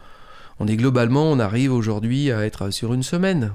on 0.60 0.66
est 0.66 0.76
globalement, 0.76 1.24
on 1.30 1.38
arrive 1.38 1.72
aujourd'hui 1.74 2.30
à 2.32 2.44
être 2.46 2.70
sur 2.70 2.94
une 2.94 3.02
semaine. 3.02 3.52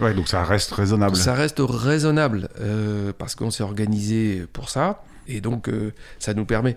Ouais, 0.00 0.12
donc 0.12 0.26
ça 0.28 0.42
reste 0.44 0.72
raisonnable. 0.72 1.14
Ça 1.16 1.34
reste 1.34 1.60
raisonnable 1.60 2.48
euh, 2.60 3.12
parce 3.16 3.34
qu'on 3.36 3.50
s'est 3.52 3.62
organisé 3.62 4.44
pour 4.52 4.70
ça. 4.70 5.02
Et 5.28 5.40
donc, 5.40 5.68
euh, 5.68 5.92
ça 6.18 6.34
nous 6.34 6.44
permet 6.44 6.76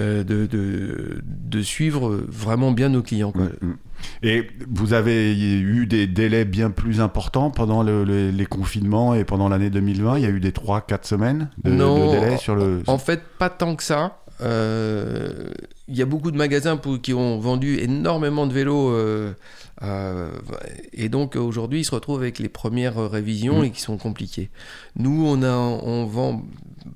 euh, 0.00 0.22
de, 0.24 0.46
de, 0.46 1.22
de 1.24 1.62
suivre 1.62 2.14
vraiment 2.28 2.72
bien 2.72 2.88
nos 2.88 3.02
clients. 3.02 3.32
quoi. 3.32 3.44
Mm, 3.62 3.66
mm. 3.68 3.76
Et 4.22 4.46
vous 4.70 4.92
avez 4.92 5.34
eu 5.34 5.86
des 5.86 6.06
délais 6.06 6.44
bien 6.44 6.70
plus 6.70 7.00
importants 7.00 7.50
pendant 7.50 7.82
le- 7.82 8.04
le- 8.04 8.30
les 8.30 8.46
confinements 8.46 9.14
et 9.14 9.24
pendant 9.24 9.48
l'année 9.48 9.70
2020 9.70 10.18
Il 10.18 10.22
y 10.22 10.26
a 10.26 10.30
eu 10.30 10.40
des 10.40 10.52
3-4 10.52 11.04
semaines 11.06 11.48
de, 11.64 11.70
Non, 11.70 12.12
de 12.12 12.20
délai 12.20 12.36
sur 12.36 12.54
le. 12.56 12.82
En 12.86 12.98
fait, 12.98 13.22
pas 13.38 13.48
tant 13.50 13.74
que 13.74 13.82
ça. 13.82 14.18
Euh, 14.42 15.48
Il 15.88 15.96
y 15.96 16.02
a 16.02 16.04
beaucoup 16.06 16.30
de 16.32 16.36
magasins 16.36 16.76
pour- 16.76 17.00
qui 17.00 17.14
ont 17.14 17.38
vendu 17.38 17.78
énormément 17.78 18.46
de 18.46 18.52
vélos. 18.52 18.90
euh, 18.90 19.32
et 20.92 21.08
donc 21.08 21.36
aujourd'hui, 21.36 21.80
ils 21.80 21.84
se 21.84 21.94
retrouvent 21.94 22.20
avec 22.20 22.38
les 22.38 22.48
premières 22.48 22.96
révisions 23.10 23.60
Mm. 23.60 23.64
et 23.64 23.70
qui 23.70 23.80
sont 23.80 23.96
compliquées. 23.98 24.50
Nous, 24.96 25.24
on, 25.26 25.42
a, 25.42 25.54
on 25.54 26.04
vend 26.06 26.42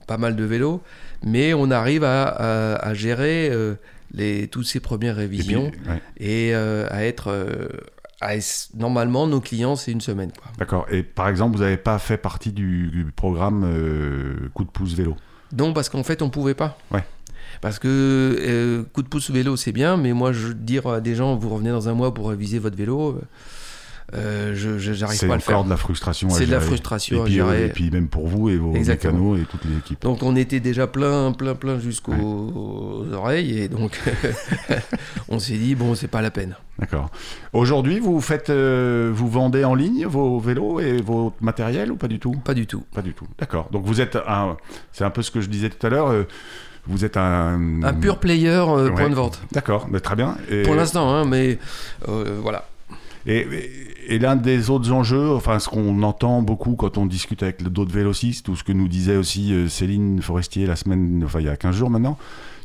pas 0.07 0.19
mal 0.19 0.37
de 0.37 0.45
vélos, 0.45 0.81
mais 1.25 1.55
on 1.55 1.71
arrive 1.71 2.05
à, 2.05 2.25
à- 2.25 2.75
à 2.77 2.95
gérer 2.95 3.49
euh, 3.51 3.75
les, 4.13 4.49
toutes 4.49 4.67
ces 4.67 4.81
premières 4.81 5.19
Et 5.21 5.27
puis, 5.29 5.39
révisions 5.39 5.71
ouais, 5.89 6.01
et, 6.19 6.55
euh, 6.55 6.87
à 6.91 7.05
être. 7.05 7.29
euh, 7.29 7.69
normalement, 8.75 9.27
nos 9.27 9.41
clients, 9.41 9.77
c'est 9.77 9.93
une 9.93 10.01
semaine. 10.01 10.31
D'accord. 10.59 10.87
Et 10.91 11.03
par 11.03 11.29
exemple, 11.29 11.57
vous 11.57 11.63
n'avez 11.63 11.77
pas 11.77 11.99
fait 11.99 12.17
partie 12.19 12.53
du, 12.53 12.89
du 12.89 13.05
programme 13.05 13.65
euh, 13.65 14.49
coup 14.55 14.65
de 14.65 14.71
pouce 14.71 14.95
vélo? 14.95 15.17
Non, 15.57 15.73
parce 15.73 15.89
qu'en 15.89 16.03
fait, 16.03 16.23
on 16.23 16.31
pouvait 16.31 16.55
pas. 16.55 16.79
Ouais. 16.91 17.05
Parce 17.61 17.79
que 17.79 17.89
euh, 17.89 18.83
coup 18.93 19.03
de 19.03 19.09
pouce 19.09 19.31
vélo, 19.31 19.57
c'est 19.57 19.73
bien, 19.73 19.97
mais 19.97 20.13
moi, 20.13 20.33
je 20.33 20.49
dire 20.53 20.87
à 20.87 21.01
des 21.01 21.15
gens, 21.15 21.35
vous 21.37 21.49
revenez 21.49 21.71
dans 21.71 21.89
un 21.89 21.95
mois 21.95 22.15
pour 22.15 22.29
réviser 22.31 22.59
votre 22.59 22.77
vélo, 22.77 23.11
euh, 23.11 23.21
euh, 24.15 24.53
je 24.55 24.79
je- 24.79 24.93
j'arrive 24.93 25.19
pas 25.21 25.27
à 25.27 25.37
le 25.37 25.41
C'est 25.41 25.47
faire. 25.47 25.55
encore 25.57 25.65
de 25.65 25.71
la 25.71 25.77
frustration. 25.77 26.29
C'est 26.31 26.47
de 26.47 26.51
la 26.51 26.61
frustration 26.61 27.23
Et 27.23 27.25
puis, 27.29 27.41
euh, 27.41 27.67
et 27.67 27.69
puis 27.69 27.91
même 27.91 28.09
pour 28.09 28.27
vous 28.27 28.49
et 28.49 28.57
vos 28.57 28.75
Exactement. 28.75 29.13
mécanos 29.35 29.41
et 29.41 29.45
toute 29.45 29.65
l'équipe. 29.73 30.03
Donc 30.03 30.23
on 30.23 30.35
était 30.37 30.61
déjà 30.61 30.87
plein, 30.87 31.33
plein, 31.33 31.55
plein 31.55 31.79
jusqu'aux 31.79 33.05
oreilles 33.13 33.59
et 33.61 33.69
donc 33.69 34.01
on 35.29 35.39
s'est 35.39 35.57
dit 35.57 35.75
bon 35.75 35.95
c'est 35.95 36.09
pas 36.09 36.23
la 36.23 36.31
peine. 36.31 36.57
D'accord. 36.79 37.11
Aujourd'hui, 37.53 38.01
vous 38.01 38.21
faites, 38.23 38.49
euh, 38.49 39.11
vous 39.15 39.29
vendez 39.29 39.65
en 39.65 39.75
ligne 39.75 40.07
vos 40.07 40.39
vélos 40.41 40.81
et 40.81 41.03
votre 41.03 41.37
matériel 41.43 41.93
ou 41.93 41.97
pas 41.97 42.09
du 42.09 42.19
tout? 42.19 42.33
Pas 42.43 42.55
du 42.55 42.67
tout. 42.67 42.85
Pas 42.95 43.03
du 43.03 43.13
tout. 43.13 43.27
D'accord. 43.39 43.69
Donc 43.71 43.85
vous 43.85 44.01
êtes 44.01 44.17
un, 44.17 44.57
c'est 44.93 45.05
un 45.05 45.11
peu 45.11 45.21
ce 45.23 45.31
que 45.31 45.41
je 45.43 45.49
disais 45.51 45.69
tout 45.69 45.87
à 45.87 45.91
l'heure. 45.91 46.09
euh, 46.09 46.25
vous 46.87 47.05
êtes 47.05 47.19
un 47.19 47.83
Un 47.83 47.93
pur 47.93 48.19
player 48.19 48.49
euh, 48.49 48.89
Ouais. 48.89 48.95
point 48.95 49.11
de 49.11 49.15
vente. 49.15 49.41
D'accord, 49.53 49.87
mais 49.91 50.01
très 50.01 50.17
bien. 50.17 50.37
Et, 50.51 50.63
Pour 50.63 50.75
l'instant, 50.75 51.15
hein, 51.15 51.27
mais 51.27 51.59
euh, 52.09 52.39
voilà. 52.41 52.67
et, 53.27 53.41
et- 53.41 53.90
et 54.11 54.19
l'un 54.19 54.35
des 54.37 54.71
autres 54.71 54.91
enjeux, 54.93 55.31
enfin 55.31 55.59
ce 55.61 55.69
qu'on 55.69 56.03
entend 56.03 56.43
beaucoup 56.43 56.75
quand 56.75 56.99
on 56.99 57.07
discute 57.07 57.43
avec 57.45 57.63
d'autres 57.63 57.93
vélocistes, 57.93 58.49
ou 58.49 58.57
ce 58.57 58.65
que 58.65 58.73
nous 58.73 58.89
disait 58.89 59.17
aussi 59.17 59.55
euh, 59.55 59.69
Céline 59.69 60.21
Forestier 60.21 60.67
la 60.67 60.75
semaine, 60.77 61.23
enfin 61.25 61.39
il 61.39 61.47
y 61.47 61.49
a 61.49 61.57
15 61.57 61.77
jours 61.77 61.91
maintenant, 61.91 62.19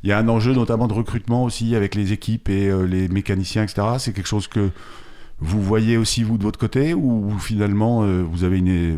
il 0.03 0.09
y 0.09 0.11
a 0.11 0.17
un 0.17 0.27
enjeu 0.27 0.53
notamment 0.53 0.87
de 0.87 0.93
recrutement 0.93 1.43
aussi 1.43 1.75
avec 1.75 1.93
les 1.93 2.11
équipes 2.13 2.49
et 2.49 2.67
euh, 2.69 2.87
les 2.87 3.07
mécaniciens, 3.07 3.63
etc. 3.63 3.83
C'est 3.99 4.11
quelque 4.11 4.27
chose 4.27 4.47
que 4.47 4.71
vous 5.39 5.61
voyez 5.61 5.97
aussi 5.97 6.23
vous 6.23 6.37
de 6.39 6.43
votre 6.43 6.57
côté, 6.59 6.93
ou 6.95 7.31
finalement 7.39 8.03
euh, 8.03 8.23
vous 8.23 8.43
avez 8.43 8.57
une, 8.57 8.95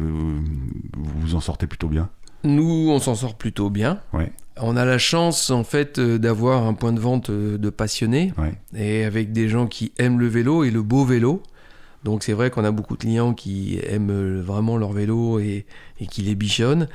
vous 0.95 1.11
vous 1.19 1.35
en 1.35 1.41
sortez 1.41 1.67
plutôt 1.67 1.89
bien? 1.89 2.09
Nous, 2.45 2.87
on 2.89 2.99
s'en 2.99 3.15
sort 3.15 3.35
plutôt 3.35 3.69
bien. 3.69 3.99
Ouais. 4.13 4.31
On 4.61 4.77
a 4.77 4.85
la 4.85 4.97
chance 4.99 5.49
en 5.49 5.63
fait 5.65 5.99
d'avoir 5.99 6.65
un 6.65 6.73
point 6.75 6.93
de 6.93 6.99
vente 6.99 7.29
de 7.29 7.69
passionnés 7.69 8.31
Ouais. 8.37 8.53
et 8.75 9.03
avec 9.03 9.33
des 9.33 9.49
gens 9.49 9.67
qui 9.67 9.91
aiment 9.97 10.19
le 10.19 10.27
vélo 10.27 10.63
et 10.63 10.71
le 10.71 10.81
beau 10.81 11.03
vélo. 11.03 11.43
Donc 12.07 12.23
c'est 12.23 12.31
vrai 12.31 12.49
qu'on 12.49 12.63
a 12.63 12.71
beaucoup 12.71 12.93
de 12.93 13.01
clients 13.01 13.33
qui 13.33 13.81
aiment 13.83 14.11
euh, 14.11 14.41
vraiment 14.41 14.77
leur 14.77 14.93
vélo 14.93 15.39
et, 15.39 15.65
qui 16.09 16.21
les 16.21 16.35
bichonnent. 16.35 16.87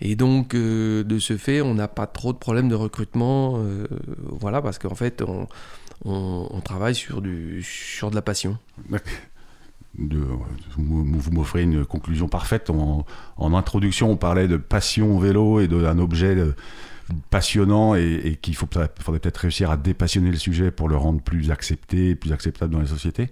Et 0.00 0.14
donc 0.14 0.54
euh, 0.54 1.02
de 1.02 1.18
ce 1.18 1.36
fait, 1.36 1.60
on 1.60 1.74
n'a 1.74 1.88
pas 1.88 2.06
trop 2.06 2.32
de 2.32 2.38
problèmes 2.38 2.68
de 2.68 2.76
recrutement. 2.76 3.56
euh, 3.56 3.88
voilà, 4.28 4.62
parce 4.62 4.78
qu'en 4.78 4.94
fait, 4.94 5.24
on, 6.04 6.60
travaille 6.60 6.94
sur, 6.94 7.20
du, 7.20 7.64
sur 7.64 8.10
de 8.10 8.14
la 8.14 8.22
passion. 8.22 8.58
de, 9.98 10.20
vous 10.76 11.32
m'offrez 11.32 11.64
une 11.64 11.84
conclusion 11.84 12.28
parfaite. 12.28 12.70
En, 12.70 13.04
introduction, 13.54 14.08
on 14.08 14.16
parlait 14.16 14.46
de 14.46 14.56
passion 14.56 15.16
au 15.16 15.18
vélo 15.18 15.58
et 15.58 15.66
d'un 15.66 15.98
objet 15.98 16.36
passionnant 17.30 17.96
et, 17.96 18.20
et 18.22 18.36
qu'il 18.36 18.54
faudrait 18.54 18.88
peut-être 19.04 19.38
réussir 19.38 19.68
à 19.72 19.76
dépassionner 19.76 20.30
le 20.30 20.36
sujet 20.36 20.70
pour 20.70 20.88
le 20.88 20.96
rendre 20.96 21.20
plus 21.20 21.50
accepté, 21.50 22.14
plus 22.14 22.30
acceptable 22.32 22.72
dans 22.72 22.80
les 22.80 22.86
sociétés. 22.86 23.30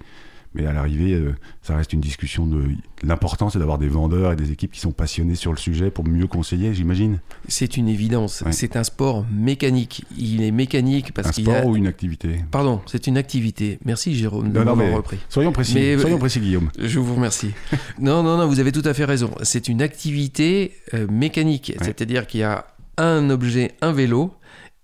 Mais 0.55 0.67
à 0.67 0.73
l'arrivée, 0.73 1.13
euh, 1.13 1.35
ça 1.63 1.77
reste 1.77 1.93
une 1.93 2.01
discussion 2.01 2.47
de. 2.47 2.65
L'important, 3.03 3.51
c'est 3.51 3.59
d'avoir 3.59 3.79
des 3.79 3.89
vendeurs 3.89 4.33
et 4.33 4.37
des 4.37 4.51
équipes 4.51 4.73
qui 4.73 4.81
sont 4.81 4.93
passionnés 4.93 5.35
sur 5.35 5.53
le 5.53 5.59
sujet 5.59 5.91
pour 5.91 6.07
mieux 6.09 6.27
conseiller, 6.27 6.73
j'imagine. 6.75 7.21
C'est 7.49 7.77
une 7.77 7.87
évidence. 7.89 8.43
Ouais. 8.45 8.53
C'est 8.53 8.77
un 8.77 8.83
sport 8.83 9.25
mécanique. 9.31 10.05
Il 10.17 10.43
est 10.43 10.51
mécanique 10.51 11.13
parce 11.13 11.29
Un 11.29 11.33
qu'il 11.33 11.47
y 11.49 11.51
a... 11.51 11.59
sport 11.59 11.71
ou 11.71 11.77
une 11.77 11.87
activité 11.87 12.45
Pardon, 12.51 12.81
c'est 12.87 13.07
une 13.07 13.17
activité. 13.19 13.79
Merci 13.85 14.15
Jérôme 14.17 14.51
de 14.51 14.59
m'avoir 14.59 14.97
repris. 14.97 15.19
Soyons 15.29 15.53
précis, 15.53 15.75
Mais- 15.75 15.99
soyons 15.99 16.19
précis, 16.19 16.41
Guillaume. 16.41 16.71
Je 16.79 16.99
vous 16.99 17.15
remercie. 17.15 17.51
non, 18.01 18.23
non, 18.23 18.39
non, 18.39 18.47
vous 18.47 18.59
avez 18.59 18.73
tout 18.73 18.83
à 18.85 18.95
fait 18.95 19.05
raison. 19.05 19.31
C'est 19.43 19.69
une 19.69 19.83
activité 19.83 20.73
euh, 20.95 21.07
mécanique. 21.11 21.73
Ouais. 21.79 21.85
C'est-à-dire 21.85 22.27
qu'il 22.27 22.41
y 22.41 22.45
a 22.45 22.67
un 22.97 23.31
objet, 23.31 23.73
un 23.83 23.93
vélo, 23.93 24.35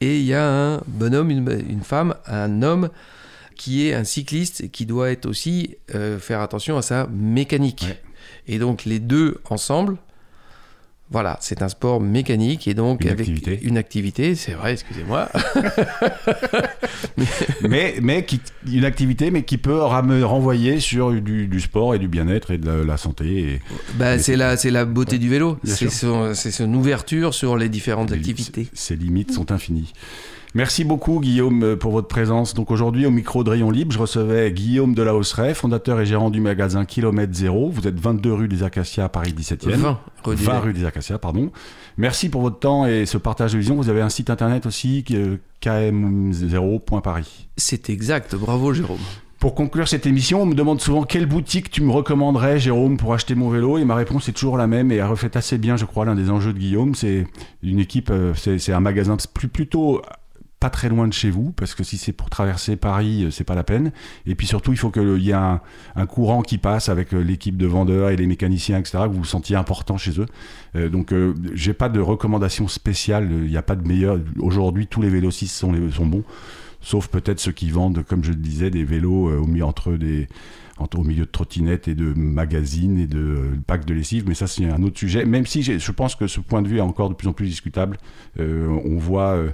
et 0.00 0.18
il 0.20 0.24
y 0.27 0.35
a 0.35 0.46
un 0.48 0.83
bonhomme, 0.87 1.31
une, 1.31 1.64
une 1.68 1.81
femme, 1.83 2.14
un 2.27 2.62
homme 2.62 2.90
qui 3.57 3.88
est 3.88 3.95
un 3.95 4.05
cycliste 4.05 4.71
qui 4.71 4.87
doit 4.87 5.11
être 5.11 5.27
aussi 5.27 5.77
euh, 5.95 6.19
faire 6.19 6.40
attention 6.40 6.77
à 6.77 6.83
sa 6.83 7.07
mécanique. 7.09 7.87
Ouais. 7.88 8.01
Et 8.47 8.59
donc 8.59 8.85
les 8.85 8.99
deux 8.99 9.38
ensemble, 9.49 9.97
voilà, 11.11 11.37
c'est 11.40 11.62
un 11.62 11.69
sport 11.69 12.01
mécanique 12.01 12.67
et 12.67 12.75
donc 12.75 13.03
Une 13.05 13.11
avec 13.11 13.21
activité. 13.21 13.61
une 13.62 13.77
activité, 13.77 14.35
c'est 14.35 14.53
vrai, 14.53 14.73
excusez-moi. 14.73 15.29
mais, 17.62 17.97
mais 18.03 18.25
qui, 18.25 18.40
une 18.67 18.87
activité, 18.87 19.31
mais 19.31 19.43
qui 19.43 19.59
peut 19.59 19.81
me 20.03 20.25
renvoyer 20.25 20.81
sur 20.81 21.12
du, 21.12 21.47
du 21.47 21.61
sport 21.61 21.95
et 21.95 21.99
du 21.99 22.09
bien-être 22.09 22.53
et 22.53 22.59
de 22.59 22.67
la, 22.67 22.85
la 22.85 22.97
santé. 22.97 23.61
Bah, 23.97 24.19
c'est 24.19 24.35
la, 24.35 24.57
c'est 24.57 24.71
la 24.71 24.87
beauté 24.87 25.19
du 25.19 25.29
vélo. 25.29 25.59
C'est 25.64 25.90
son, 25.90 26.75
ouverture 26.75 27.35
sur 27.35 27.57
les 27.57 27.69
différentes 27.69 28.11
activités. 28.11 28.67
Ces 28.73 28.97
limites 28.97 29.33
sont 29.33 29.53
infinies. 29.53 29.93
Merci 30.57 30.85
beaucoup 30.85 31.19
Guillaume 31.19 31.64
euh, 31.64 31.77
pour 31.77 31.90
votre 31.90 32.07
présence. 32.07 32.55
Donc 32.55 32.71
aujourd'hui 32.71 33.07
au 33.07 33.11
micro 33.11 33.43
de 33.43 33.51
Rayon 33.51 33.73
Libre, 33.73 33.93
je 33.93 33.99
recevais 33.99 34.53
Guillaume 34.53 34.95
Delahausseret, 34.95 35.53
fondateur 35.53 36.01
et 36.01 36.07
gérant 36.07 36.31
du 36.31 36.40
magasin 36.40 36.85
Kilomètre 36.85 37.35
Zéro. 37.35 37.71
Vous 37.71 37.88
êtes 37.88 37.99
22 37.99 38.33
rue 38.33 38.47
des 38.47 38.62
Acacias, 38.62 39.09
Paris 39.09 39.35
17e. 39.37 39.75
20, 39.75 40.01
redis-le. 40.23 40.47
20 40.47 40.61
rue 40.61 40.73
des 40.73 40.85
Acacias, 40.85 41.19
pardon. 41.19 41.51
Merci 41.97 42.29
pour 42.29 42.43
votre 42.43 42.61
temps 42.61 42.87
et 42.87 43.05
ce 43.05 43.19
partage 43.19 43.55
de 43.55 43.59
vision. 43.59 43.75
Vous 43.75 43.88
avez 43.88 44.01
un 44.01 44.09
site 44.09 44.31
internet 44.31 44.64
aussi, 44.67 45.05
est 45.11 45.40
km0.paris. 45.61 47.49
C'est 47.57 47.90
exact, 47.90 48.37
bravo 48.37 48.73
Jérôme. 48.73 49.01
Pour 49.40 49.57
conclure 49.57 49.88
cette 49.88 50.07
émission, 50.07 50.43
on 50.43 50.47
me 50.47 50.55
demande 50.55 50.81
souvent 50.81 51.03
quelle 51.03 51.27
boutique 51.27 51.69
tu 51.69 51.83
me 51.83 51.90
recommanderais, 51.90 52.61
Jérôme, 52.61 52.97
pour 52.97 53.12
acheter 53.12 53.35
mon 53.35 53.51
vélo. 53.51 53.77
Et 53.77 53.85
ma 53.85 53.97
réponse 53.97 54.29
est 54.29 54.33
toujours 54.33 54.57
la 54.57 54.69
même 54.69 54.93
et 54.93 54.97
elle 54.97 55.07
reflète 55.07 55.35
assez 55.35 55.59
bien, 55.59 55.77
je 55.77 55.85
crois, 55.85 56.05
l'un 56.05 56.14
des 56.14 56.31
enjeux 56.31 56.53
de 56.53 56.59
Guillaume. 56.59 56.95
C'est 56.95 57.27
une 57.64 57.81
équipe, 57.81 58.11
euh, 58.11 58.33
c'est 58.37 58.59
c'est 58.59 58.73
un 58.73 58.81
magasin 58.81 59.17
plus, 59.35 59.49
plutôt 59.49 60.01
pas 60.64 60.70
très 60.70 60.88
loin 60.88 61.07
de 61.07 61.12
chez 61.12 61.29
vous, 61.29 61.53
parce 61.53 61.74
que 61.74 61.85
si 61.85 61.98
c'est 61.98 62.14
pour 62.14 62.31
traverser 62.31 62.77
Paris, 62.77 63.24
euh, 63.24 63.31
c'est 63.31 63.44
pas 63.44 63.55
la 63.55 63.64
peine. 63.64 63.92
Et 64.24 64.35
puis 64.35 64.46
surtout, 64.46 64.72
il 64.72 64.79
faut 64.79 64.90
qu'il 64.90 65.18
y 65.18 65.29
ait 65.29 65.35
un, 65.35 65.61
courant 66.09 66.40
qui 66.40 66.57
passe 66.57 66.88
avec 66.88 67.12
euh, 67.12 67.18
l'équipe 67.18 67.59
de 67.59 67.66
vendeurs 67.66 68.09
et 68.09 68.16
les 68.16 68.27
mécaniciens, 68.27 68.79
etc., 68.79 69.00
que 69.03 69.09
vous 69.09 69.18
vous 69.18 69.24
sentiez 69.27 69.57
important 69.57 69.98
chez 69.98 70.18
eux. 70.18 70.27
Euh, 70.74 70.88
donc, 70.88 71.12
j'ai 71.53 71.74
pas 71.74 71.90
de 71.90 72.00
recommandation 72.00 72.66
spéciale. 72.66 73.29
Il 73.31 73.50
n'y 73.50 73.59
a 73.59 73.62
pas 73.62 73.77
de 73.77 73.87
meilleur. 73.87 74.18
Aujourd'hui, 74.38 74.87
tous 74.87 75.03
les 75.03 75.11
vélocistes 75.11 75.55
sont, 75.55 75.74
sont 75.90 76.07
bons, 76.07 76.24
sauf 76.81 77.09
peut-être 77.09 77.40
ceux 77.40 77.53
qui 77.53 77.68
vendent, 77.68 78.03
comme 78.03 78.24
je 78.24 78.31
le 78.31 78.37
disais, 78.37 78.70
des 78.70 78.85
vélos 78.85 79.29
euh, 79.29 79.40
au 79.40 79.46
milieu 79.46 79.66
entre 79.66 79.92
des 79.92 80.29
entre- 80.79 80.99
au 80.99 81.05
milieu 81.05 81.25
de 81.25 81.31
trottinettes 81.31 81.87
et 81.89 81.95
de 81.95 82.13
magazines 82.15 82.99
et 82.99 83.07
de 83.07 83.19
euh, 83.19 83.51
packs 83.67 83.85
de 83.85 83.95
lessive, 83.95 84.25
mais 84.27 84.35
ça 84.35 84.47
c'est 84.47 84.69
un 84.69 84.83
autre 84.83 84.99
sujet. 84.99 85.25
Même 85.25 85.47
si 85.47 85.63
je 85.63 85.93
pense 85.93 86.15
que 86.17 86.27
ce 86.27 86.41
point 86.41 86.63
de 86.63 86.69
vue 86.69 86.79
est 86.79 86.81
encore 86.93 87.09
de 87.11 87.15
plus 87.15 87.29
en 87.29 87.33
plus 87.33 87.47
discutable, 87.47 87.97
Euh, 88.41 88.67
on 88.85 88.97
voit 88.99 89.35
euh, 89.37 89.51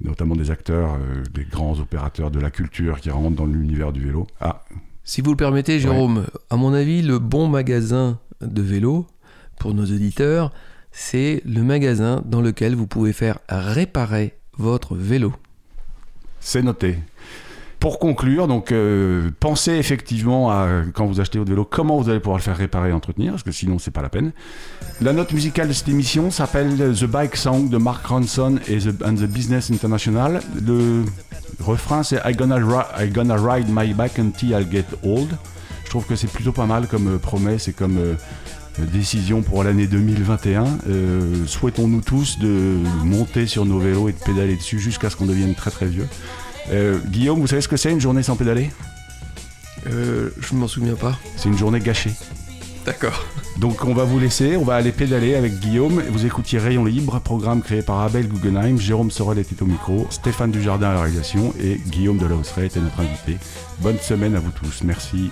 notamment 0.00 0.36
des 0.36 0.52
acteurs, 0.52 0.94
euh, 0.94 1.24
des 1.34 1.44
grands 1.44 1.76
opérateurs 1.80 2.30
de 2.30 2.38
la 2.38 2.50
culture 2.52 3.00
qui 3.00 3.10
rentrent 3.10 3.34
dans 3.36 3.46
l'univers 3.46 3.92
du 3.92 4.00
vélo. 4.06 4.26
Ah, 4.40 4.62
Si 5.02 5.20
vous 5.20 5.30
le 5.32 5.36
permettez, 5.36 5.80
Jérôme, 5.80 6.26
à 6.48 6.56
mon 6.56 6.72
avis, 6.72 7.02
le 7.02 7.18
bon 7.18 7.48
magasin 7.48 8.20
de 8.40 8.62
vélo, 8.62 9.06
pour 9.58 9.74
nos 9.74 9.82
auditeurs, 9.84 10.52
c'est 10.92 11.42
le 11.44 11.62
magasin 11.64 12.22
dans 12.24 12.40
lequel 12.40 12.76
vous 12.76 12.86
pouvez 12.86 13.12
faire 13.12 13.40
réparer 13.48 14.34
votre 14.56 14.94
vélo. 14.94 15.32
c'est 16.38 16.62
noté. 16.62 16.98
Pour 17.80 17.98
conclure, 17.98 18.46
donc, 18.46 18.72
euh, 18.72 19.30
pensez 19.40 19.72
effectivement 19.72 20.50
à, 20.50 20.68
quand 20.92 21.06
vous 21.06 21.18
achetez 21.18 21.38
votre 21.38 21.50
vélo, 21.50 21.64
comment 21.64 21.98
vous 21.98 22.10
allez 22.10 22.20
pouvoir 22.20 22.36
le 22.36 22.42
faire 22.42 22.56
réparer 22.56 22.90
et 22.90 22.92
entretenir, 22.92 23.32
parce 23.32 23.42
que 23.42 23.52
sinon, 23.52 23.78
c'est 23.78 23.90
pas 23.90 24.02
la 24.02 24.10
peine. 24.10 24.32
La 25.00 25.14
note 25.14 25.32
musicale 25.32 25.68
de 25.68 25.72
cette 25.72 25.88
émission 25.88 26.30
s'appelle 26.30 26.76
The 26.76 27.06
Bike 27.06 27.36
Song 27.36 27.70
de 27.70 27.78
Mark 27.78 28.04
Ronson 28.04 28.58
et 28.68 28.76
the, 28.78 29.24
Business 29.24 29.70
International. 29.70 30.42
Le 30.62 31.04
refrain, 31.58 32.02
c'est 32.02 32.20
I 32.26 32.34
gonna, 32.34 32.58
I 32.98 33.08
gonna 33.08 33.36
ride 33.36 33.68
my 33.70 33.94
bike 33.94 34.18
until 34.18 34.50
I 34.50 34.70
get 34.70 34.84
old. 35.02 35.30
Je 35.84 35.88
trouve 35.88 36.04
que 36.04 36.16
c'est 36.16 36.30
plutôt 36.30 36.52
pas 36.52 36.66
mal 36.66 36.86
comme 36.86 37.14
euh, 37.14 37.18
promesse 37.18 37.66
et 37.66 37.72
comme 37.72 37.96
euh, 37.96 38.14
décision 38.92 39.42
pour 39.42 39.64
l'année 39.64 39.86
2021. 39.86 40.64
Euh, 40.88 41.46
Souhaitons-nous 41.46 42.00
tous 42.00 42.38
de 42.38 42.76
monter 43.04 43.46
sur 43.46 43.64
nos 43.64 43.78
vélos 43.78 44.08
et 44.08 44.12
de 44.12 44.18
pédaler 44.18 44.56
dessus 44.56 44.78
jusqu'à 44.78 45.10
ce 45.10 45.16
qu'on 45.16 45.26
devienne 45.26 45.54
très 45.54 45.70
très 45.70 45.86
vieux. 45.86 46.06
Euh, 46.70 46.98
Guillaume, 47.06 47.40
vous 47.40 47.46
savez 47.46 47.62
ce 47.62 47.68
que 47.68 47.76
c'est 47.76 47.90
une 47.90 48.00
journée 48.00 48.22
sans 48.22 48.36
pédaler? 48.36 48.70
Euh, 49.86 50.30
je 50.40 50.54
m'en 50.54 50.68
souviens 50.68 50.94
pas. 50.94 51.18
C'est 51.36 51.48
une 51.48 51.58
journée 51.58 51.80
gâchée. 51.80 52.12
D'accord. 52.84 53.24
Donc 53.58 53.84
on 53.84 53.92
va 53.92 54.04
vous 54.04 54.18
laisser, 54.18 54.56
on 54.56 54.64
va 54.64 54.76
aller 54.76 54.92
pédaler 54.92 55.34
avec 55.34 55.58
Guillaume. 55.58 56.02
Vous 56.10 56.24
écoutiez 56.24 56.58
Rayon 56.58 56.84
Libre, 56.84 57.20
programme 57.20 57.62
créé 57.62 57.82
par 57.82 58.00
Abel 58.00 58.26
Guggenheim, 58.26 58.78
Jérôme 58.78 59.10
Sorel 59.10 59.38
était 59.38 59.62
au 59.62 59.66
micro, 59.66 60.06
Stéphane 60.10 60.50
Dujardin 60.50 60.90
à 60.90 60.94
la 60.94 61.02
réalisation 61.02 61.52
et 61.62 61.78
Guillaume 61.88 62.16
Delahousseret 62.16 62.66
était 62.66 62.80
notre 62.80 63.00
invité. 63.00 63.36
Bonne 63.80 63.98
semaine 63.98 64.34
à 64.34 64.40
vous 64.40 64.50
tous, 64.50 64.82
merci. 64.84 65.30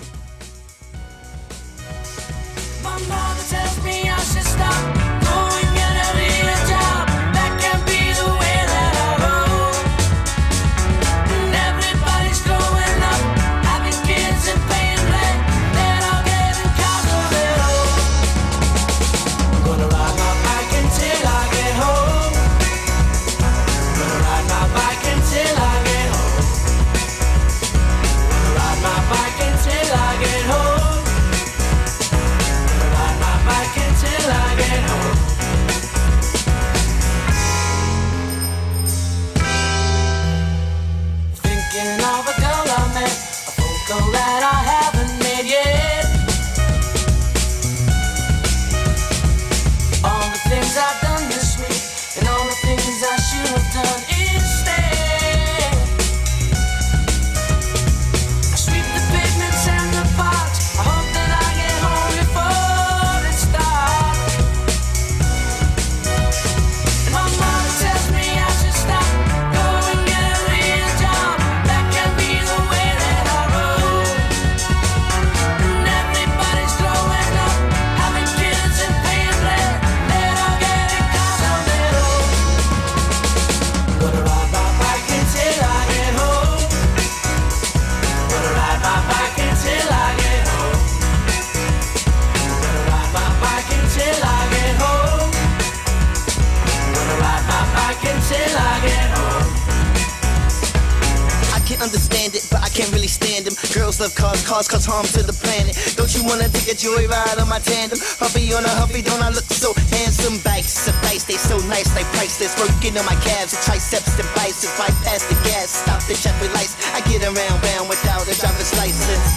Understand 101.81 102.35
it, 102.35 102.43
but 102.51 102.61
I 102.61 102.69
can't 102.69 102.91
really 102.91 103.09
stand 103.09 103.47
them. 103.47 103.55
Girls 103.73 103.99
love 103.99 104.13
cars, 104.15 104.43
cars 104.45 104.67
cause 104.67 104.85
harm 104.85 105.05
to 105.15 105.23
the 105.23 105.33
planet. 105.33 105.75
Don't 105.95 106.11
you 106.13 106.23
wanna 106.27 106.51
take 106.51 106.67
a 106.67 106.75
joyride 106.75 107.39
on 107.39 107.47
my 107.47 107.59
tandem? 107.59 107.99
Huffy 108.19 108.51
on 108.53 108.63
a 108.63 108.73
huffy, 108.79 109.01
don't 109.01 109.21
I 109.23 109.29
look 109.31 109.47
so 109.47 109.73
handsome? 109.95 110.39
Bikes 110.43 110.71
suffice, 110.71 111.23
they 111.23 111.39
so 111.39 111.57
nice, 111.71 111.89
they 111.95 112.03
priceless. 112.15 112.55
Working 112.59 112.97
on 112.99 113.05
my 113.07 113.15
calves, 113.23 113.55
and 113.55 113.63
triceps 113.63 114.19
and 114.19 114.27
biceps. 114.35 114.75
Bypass 114.77 115.23
the 115.31 115.37
gas, 115.47 115.83
stop 115.83 116.03
the 116.05 116.15
traffic 116.19 116.51
lights. 116.53 116.75
I 116.91 116.99
get 117.07 117.23
around, 117.23 117.57
round 117.63 117.87
without 117.87 118.27
a 118.27 118.35
driver's 118.35 118.71
license. 118.75 119.27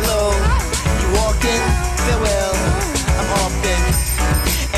Hello, 0.00 0.32
you 1.00 1.08
walking? 1.20 1.62
Farewell, 2.08 2.54
I'm 3.20 3.28
off 3.44 3.54
then. 3.60 3.82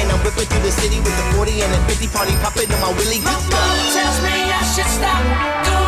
And 0.02 0.06
I'm 0.11 0.18
whipping 0.26 0.50
through 0.50 0.66
the 0.66 0.74
city 0.74 0.98
with 0.98 1.14
the 1.14 1.26
40 1.38 1.62
and 1.62 1.70
a 1.70 1.80
50 1.87 2.08
party 2.11 2.35
popping 2.42 2.70
on 2.74 2.80
my 2.82 2.90
Willie 2.98 3.22
My 3.22 3.38
good 3.46 3.94
tells 3.94 4.18
me 4.26 4.35
I 4.50 4.62
should 4.74 4.90
stop. 4.90 5.82